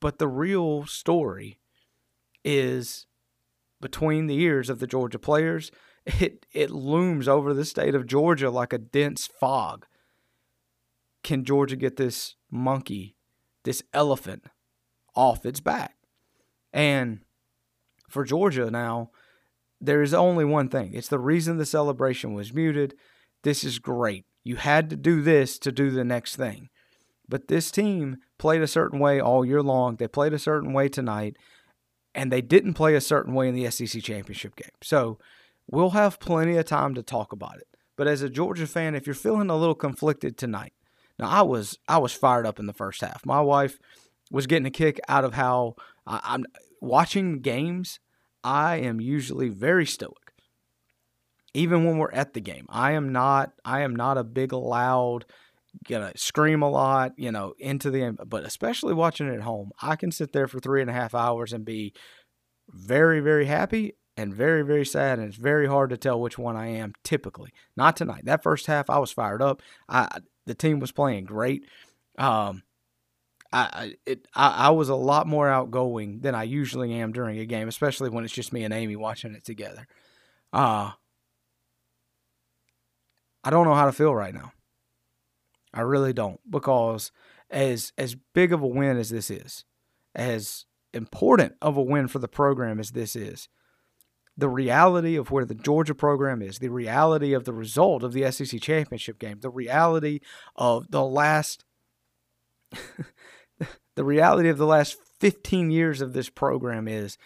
but 0.00 0.18
the 0.18 0.28
real 0.28 0.86
story 0.86 1.58
is 2.44 3.06
between 3.80 4.26
the 4.26 4.38
ears 4.40 4.70
of 4.70 4.78
the 4.78 4.86
Georgia 4.86 5.18
players. 5.18 5.70
It 6.04 6.46
it 6.52 6.70
looms 6.70 7.28
over 7.28 7.54
the 7.54 7.64
state 7.64 7.94
of 7.94 8.06
Georgia 8.06 8.50
like 8.50 8.72
a 8.72 8.78
dense 8.78 9.26
fog. 9.26 9.86
Can 11.22 11.44
Georgia 11.44 11.76
get 11.76 11.96
this 11.96 12.34
monkey, 12.50 13.16
this 13.64 13.82
elephant, 13.94 14.46
off 15.14 15.46
its 15.46 15.60
back? 15.60 15.94
And 16.72 17.20
for 18.08 18.24
Georgia 18.24 18.70
now, 18.70 19.10
there 19.80 20.02
is 20.02 20.14
only 20.14 20.44
one 20.44 20.68
thing. 20.68 20.94
It's 20.94 21.08
the 21.08 21.18
reason 21.18 21.56
the 21.56 21.66
celebration 21.66 22.34
was 22.34 22.52
muted. 22.52 22.94
This 23.42 23.62
is 23.62 23.78
great. 23.78 24.24
You 24.44 24.56
had 24.56 24.90
to 24.90 24.96
do 24.96 25.22
this 25.22 25.58
to 25.60 25.72
do 25.72 25.90
the 25.90 26.04
next 26.04 26.36
thing. 26.36 26.68
But 27.28 27.48
this 27.48 27.70
team 27.70 28.18
played 28.38 28.62
a 28.62 28.66
certain 28.66 28.98
way 28.98 29.20
all 29.20 29.44
year 29.44 29.62
long. 29.62 29.96
They 29.96 30.08
played 30.08 30.32
a 30.32 30.38
certain 30.38 30.72
way 30.72 30.88
tonight, 30.88 31.36
and 32.14 32.30
they 32.30 32.42
didn't 32.42 32.74
play 32.74 32.94
a 32.94 33.00
certain 33.00 33.34
way 33.34 33.48
in 33.48 33.54
the 33.54 33.70
SEC 33.70 34.02
championship 34.02 34.56
game. 34.56 34.70
So 34.82 35.18
we'll 35.70 35.90
have 35.90 36.20
plenty 36.20 36.56
of 36.56 36.66
time 36.66 36.94
to 36.94 37.02
talk 37.02 37.32
about 37.32 37.58
it. 37.58 37.68
But 37.96 38.08
as 38.08 38.22
a 38.22 38.30
Georgia 38.30 38.66
fan, 38.66 38.94
if 38.94 39.06
you're 39.06 39.14
feeling 39.14 39.50
a 39.50 39.56
little 39.56 39.74
conflicted 39.74 40.36
tonight, 40.36 40.72
now 41.18 41.28
I 41.28 41.42
was 41.42 41.78
I 41.88 41.98
was 41.98 42.12
fired 42.12 42.46
up 42.46 42.58
in 42.58 42.66
the 42.66 42.72
first 42.72 43.00
half. 43.00 43.24
My 43.26 43.40
wife 43.40 43.78
was 44.30 44.46
getting 44.46 44.66
a 44.66 44.70
kick 44.70 44.98
out 45.08 45.24
of 45.24 45.34
how 45.34 45.74
I, 46.06 46.20
I'm 46.22 46.44
watching 46.80 47.40
games 47.40 48.00
I 48.44 48.76
am 48.76 49.00
usually 49.00 49.48
very 49.48 49.86
stoic. 49.86 50.16
Even 51.54 51.84
when 51.84 51.98
we're 51.98 52.10
at 52.12 52.32
the 52.32 52.40
game, 52.40 52.66
I 52.68 52.92
am 52.92 53.12
not. 53.12 53.52
I 53.64 53.82
am 53.82 53.94
not 53.94 54.16
a 54.16 54.24
big 54.24 54.52
loud, 54.52 55.26
gonna 55.86 56.12
scream 56.16 56.62
a 56.62 56.70
lot, 56.70 57.12
you 57.16 57.30
know, 57.30 57.52
into 57.58 57.90
the 57.90 57.98
game. 57.98 58.18
But 58.26 58.44
especially 58.44 58.94
watching 58.94 59.28
it 59.28 59.34
at 59.34 59.42
home, 59.42 59.70
I 59.80 59.96
can 59.96 60.10
sit 60.10 60.32
there 60.32 60.48
for 60.48 60.60
three 60.60 60.80
and 60.80 60.90
a 60.90 60.94
half 60.94 61.14
hours 61.14 61.52
and 61.52 61.64
be 61.64 61.92
very, 62.68 63.20
very 63.20 63.44
happy 63.44 63.94
and 64.16 64.34
very, 64.34 64.62
very 64.62 64.84
sad. 64.84 65.18
And 65.18 65.28
it's 65.28 65.36
very 65.36 65.66
hard 65.66 65.90
to 65.90 65.96
tell 65.96 66.20
which 66.20 66.38
one 66.38 66.56
I 66.56 66.68
am. 66.68 66.94
Typically, 67.02 67.50
not 67.76 67.96
tonight. 67.96 68.24
That 68.24 68.42
first 68.42 68.66
half, 68.66 68.90
I 68.90 68.98
was 68.98 69.12
fired 69.12 69.42
up. 69.42 69.62
I 69.88 70.08
the 70.46 70.54
team 70.54 70.80
was 70.80 70.92
playing 70.92 71.24
great. 71.24 71.66
Um, 72.18 72.62
I 73.52 73.94
it 74.06 74.26
I, 74.34 74.68
I, 74.68 74.70
was 74.70 74.88
a 74.88 74.94
lot 74.94 75.26
more 75.26 75.48
outgoing 75.48 76.20
than 76.20 76.34
I 76.34 76.44
usually 76.44 76.92
am 76.94 77.12
during 77.12 77.38
a 77.38 77.44
game, 77.44 77.68
especially 77.68 78.08
when 78.08 78.24
it's 78.24 78.32
just 78.32 78.52
me 78.52 78.64
and 78.64 78.72
Amy 78.72 78.96
watching 78.96 79.34
it 79.34 79.44
together. 79.44 79.86
Uh 80.52 80.92
I 83.44 83.50
don't 83.50 83.66
know 83.66 83.74
how 83.74 83.86
to 83.86 83.92
feel 83.92 84.14
right 84.14 84.34
now. 84.34 84.52
I 85.74 85.82
really 85.82 86.12
don't 86.12 86.40
because 86.48 87.12
as 87.50 87.92
as 87.98 88.16
big 88.34 88.52
of 88.52 88.62
a 88.62 88.66
win 88.66 88.96
as 88.96 89.10
this 89.10 89.30
is, 89.30 89.64
as 90.14 90.64
important 90.94 91.54
of 91.60 91.76
a 91.76 91.82
win 91.82 92.08
for 92.08 92.20
the 92.20 92.28
program 92.28 92.80
as 92.80 92.92
this 92.92 93.14
is, 93.14 93.48
the 94.36 94.48
reality 94.48 95.16
of 95.16 95.30
where 95.30 95.44
the 95.44 95.54
Georgia 95.54 95.94
program 95.94 96.40
is, 96.42 96.58
the 96.58 96.70
reality 96.70 97.32
of 97.32 97.44
the 97.44 97.52
result 97.52 98.02
of 98.02 98.12
the 98.12 98.30
SEC 98.30 98.60
championship 98.60 99.18
game, 99.18 99.40
the 99.40 99.50
reality 99.50 100.20
of 100.56 100.90
the 100.90 101.04
last 101.04 101.64
the 103.94 104.04
reality 104.04 104.48
of 104.48 104.58
the 104.58 104.66
last 104.66 104.96
15 105.20 105.70
years 105.70 106.00
of 106.00 106.14
this 106.14 106.30
program 106.30 106.88
is 106.88 107.18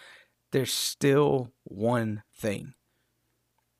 there's 0.50 0.72
still 0.72 1.52
one 1.64 2.22
thing. 2.34 2.74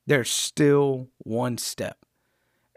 There's 0.05 0.31
still 0.31 1.09
one 1.17 1.57
step. 1.57 1.97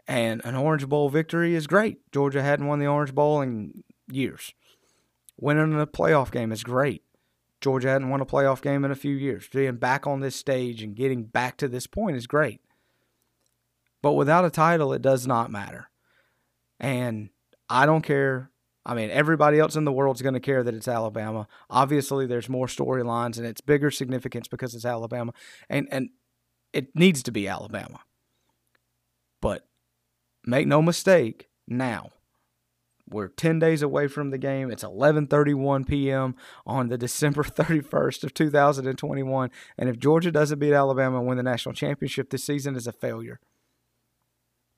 And 0.07 0.41
an 0.43 0.55
Orange 0.55 0.87
Bowl 0.89 1.09
victory 1.09 1.55
is 1.55 1.67
great. 1.67 1.99
Georgia 2.11 2.41
hadn't 2.41 2.67
won 2.67 2.79
the 2.79 2.87
Orange 2.87 3.15
Bowl 3.15 3.41
in 3.41 3.83
years. 4.11 4.53
Winning 5.37 5.79
a 5.79 5.87
playoff 5.87 6.31
game 6.31 6.51
is 6.51 6.63
great. 6.63 7.03
Georgia 7.61 7.89
hadn't 7.89 8.09
won 8.09 8.21
a 8.21 8.25
playoff 8.25 8.61
game 8.61 8.83
in 8.83 8.91
a 8.91 8.95
few 8.95 9.15
years. 9.15 9.47
Being 9.47 9.75
back 9.75 10.07
on 10.07 10.19
this 10.19 10.35
stage 10.35 10.81
and 10.81 10.95
getting 10.95 11.23
back 11.23 11.57
to 11.57 11.67
this 11.67 11.87
point 11.87 12.17
is 12.17 12.27
great. 12.27 12.61
But 14.01 14.13
without 14.13 14.45
a 14.45 14.49
title, 14.49 14.93
it 14.93 15.01
does 15.01 15.27
not 15.27 15.51
matter. 15.51 15.89
And 16.79 17.29
I 17.69 17.85
don't 17.85 18.01
care 18.01 18.51
I 18.85 18.95
mean, 18.95 19.11
everybody 19.11 19.59
else 19.59 19.75
in 19.75 19.85
the 19.85 19.91
world 19.91 20.15
is 20.15 20.21
going 20.21 20.33
to 20.33 20.39
care 20.39 20.63
that 20.63 20.73
it's 20.73 20.87
Alabama. 20.87 21.47
Obviously, 21.69 22.25
there's 22.25 22.49
more 22.49 22.65
storylines 22.65 23.37
and 23.37 23.45
it's 23.45 23.61
bigger 23.61 23.91
significance 23.91 24.47
because 24.47 24.73
it's 24.73 24.85
Alabama, 24.85 25.33
and 25.69 25.87
and 25.91 26.09
it 26.73 26.95
needs 26.95 27.21
to 27.23 27.31
be 27.31 27.47
Alabama. 27.47 27.99
But 29.39 29.67
make 30.45 30.67
no 30.67 30.81
mistake, 30.81 31.49
now 31.67 32.09
we're 33.11 33.27
10 33.27 33.59
days 33.59 33.81
away 33.81 34.07
from 34.07 34.31
the 34.31 34.37
game. 34.37 34.71
It's 34.71 34.83
11:31 34.83 35.87
p.m. 35.87 36.35
on 36.65 36.87
the 36.87 36.97
December 36.97 37.43
31st 37.43 38.23
of 38.23 38.33
2021, 38.33 39.51
and 39.77 39.89
if 39.89 39.99
Georgia 39.99 40.31
doesn't 40.31 40.59
beat 40.59 40.73
Alabama 40.73 41.19
and 41.19 41.27
win 41.27 41.37
the 41.37 41.43
national 41.43 41.73
championship 41.73 42.29
this 42.29 42.43
season 42.43 42.75
is 42.75 42.87
a 42.87 42.91
failure. 42.91 43.39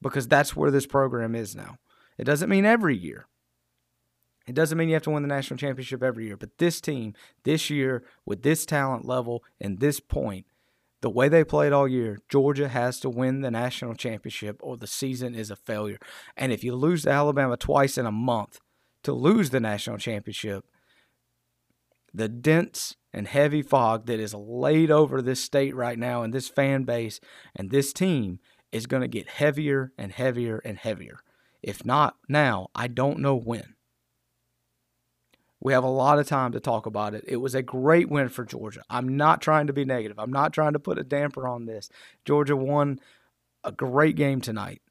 Because 0.02 0.28
that's 0.28 0.56
where 0.56 0.72
this 0.72 0.86
program 0.86 1.34
is 1.34 1.56
now. 1.56 1.78
It 2.18 2.26
doesn't 2.26 2.50
mean 2.50 2.66
every 2.66 2.98
year. 2.98 3.28
It 4.46 4.56
doesn't 4.56 4.78
mean 4.78 4.90
you 4.90 4.96
have 4.96 5.04
to 5.04 5.12
win 5.12 5.24
the 5.24 5.30
national 5.30 5.58
championship 5.58 6.04
every 6.04 6.26
year, 6.26 6.36
but 6.36 6.58
this 6.58 6.82
team, 6.82 7.14
this 7.44 7.70
year, 7.70 8.04
with 8.26 8.44
this 8.44 8.66
talent 8.66 9.06
level 9.06 9.44
and 9.62 9.80
this 9.80 10.02
point, 10.02 10.46
the 11.04 11.10
way 11.10 11.28
they 11.28 11.44
played 11.44 11.74
all 11.74 11.86
year, 11.86 12.18
Georgia 12.30 12.70
has 12.70 12.98
to 13.02 13.10
win 13.10 13.42
the 13.42 13.52
national 13.52 13.94
championship 13.94 14.58
or 14.64 14.78
the 14.78 14.88
season 14.88 15.36
is 15.36 15.52
a 15.52 15.56
failure. 15.58 15.98
And 16.38 16.54
if 16.54 16.64
you 16.64 16.74
lose 16.76 17.04
to 17.04 17.10
Alabama 17.10 17.58
twice 17.58 17.98
in 17.98 18.06
a 18.06 18.12
month 18.12 18.62
to 19.04 19.12
lose 19.12 19.50
the 19.50 19.60
national 19.60 19.98
championship, 19.98 20.64
the 22.14 22.30
dense 22.30 22.96
and 23.12 23.28
heavy 23.28 23.62
fog 23.62 24.06
that 24.06 24.22
is 24.22 24.34
laid 24.34 24.90
over 24.90 25.22
this 25.22 25.44
state 25.44 25.76
right 25.76 26.00
now 26.00 26.24
and 26.24 26.34
this 26.34 26.48
fan 26.48 26.84
base 26.84 27.20
and 27.54 27.70
this 27.70 27.92
team 27.92 28.40
is 28.72 28.86
going 28.86 29.02
to 29.02 29.08
get 29.10 29.28
heavier 29.28 29.92
and 29.98 30.14
heavier 30.14 30.60
and 30.60 30.78
heavier. 30.78 31.20
If 31.62 31.86
not 31.86 32.16
now, 32.30 32.68
I 32.74 32.88
don't 32.88 33.20
know 33.20 33.36
when. 33.36 33.73
We 35.64 35.72
have 35.72 35.86
a 35.86 35.90
lot 35.90 36.20
of 36.20 36.28
time 36.28 36.52
to 36.52 36.60
talk 36.60 36.86
about 36.86 37.16
it. 37.16 37.24
It 37.26 37.38
was 37.38 37.56
a 37.56 37.62
great 37.64 38.10
win 38.10 38.28
for 38.28 38.44
Georgia. 38.44 38.84
I'm 38.90 39.16
not 39.16 39.42
trying 39.42 39.68
to 39.68 39.74
be 39.74 39.86
negative. 39.86 40.20
I'm 40.20 40.32
not 40.32 40.52
trying 40.52 40.74
to 40.74 40.80
put 40.80 41.00
a 41.00 41.06
damper 41.06 41.48
on 41.48 41.66
this. 41.66 41.90
Georgia 42.26 42.58
won 42.58 43.00
a 43.64 43.72
great 43.72 44.18
game 44.18 44.42
tonight. 44.42 44.82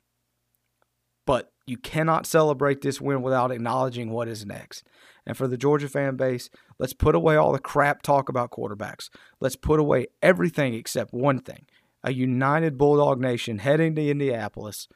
But 1.27 1.53
You 1.67 1.77
cannot 1.77 2.27
celebrate 2.27 2.81
this 2.81 3.01
win 3.01 3.23
without 3.23 3.53
acknowledging 3.53 4.11
what 4.11 4.29
is 4.29 4.45
next. 4.45 4.85
And 5.25 5.37
for 5.37 5.47
the 5.47 5.57
Georgia 5.57 5.89
fan 5.89 6.17
base, 6.17 6.51
let's 6.79 6.93
put 6.93 7.15
away 7.15 7.37
all 7.37 7.53
the 7.53 7.61
crap 7.61 8.03
talk 8.03 8.29
about 8.29 8.51
quarterbacks. 8.51 9.11
Let's 9.41 9.55
put 9.55 9.79
away 9.79 10.09
everything 10.23 10.75
except 10.75 11.13
one 11.13 11.39
thing 11.39 11.67
a 12.05 12.13
united 12.13 12.77
Bulldog 12.77 13.21
Nation 13.21 13.59
heading 13.59 13.95
to 13.95 14.11
Indianapolis 14.11 14.89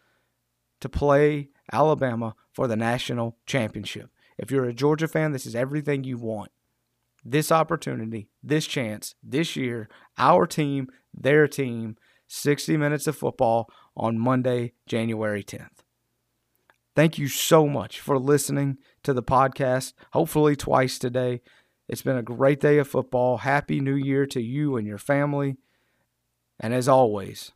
to 0.81 0.89
play 0.89 1.51
Alabama 1.73 2.35
for 2.53 2.67
the 2.67 2.75
national 2.75 3.37
championship. 3.47 4.11
If 4.39 4.51
you're 4.51 4.65
a 4.65 4.75
Georgia 4.75 5.09
fan, 5.09 5.33
this 5.33 5.47
is 5.47 5.55
everything 5.55 6.05
you 6.05 6.19
want. 6.19 6.51
This 7.25 7.51
opportunity, 7.51 8.29
this 8.43 8.67
chance, 8.67 9.15
this 9.23 9.57
year, 9.57 9.89
our 10.17 10.47
team, 10.47 10.89
their 11.13 11.49
team, 11.49 11.97
60 12.29 12.77
minutes 12.77 13.07
of 13.07 13.17
football 13.17 13.69
on 13.97 14.19
Monday, 14.19 14.73
January 14.87 15.43
10th. 15.43 15.69
Thank 16.95 17.19
you 17.19 17.29
so 17.29 17.67
much 17.67 18.01
for 18.01 18.19
listening 18.19 18.79
to 19.03 19.13
the 19.13 19.23
podcast, 19.23 19.93
hopefully 20.13 20.57
twice 20.57 20.99
today. 20.99 21.43
It's 21.89 22.03
been 22.03 22.17
a 22.17 22.23
great 22.23 22.61
day 22.61 22.79
of 22.79 22.89
football. 22.89 23.39
Happy 23.39 23.81
New 23.81 23.95
Year 23.95 24.27
to 24.27 24.41
you 24.41 24.77
and 24.77 24.87
your 24.87 24.99
family. 24.99 25.57
And 26.59 26.73
as 26.73 26.89
always, 26.89 27.53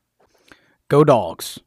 go 0.88 1.04
dogs. 1.04 1.58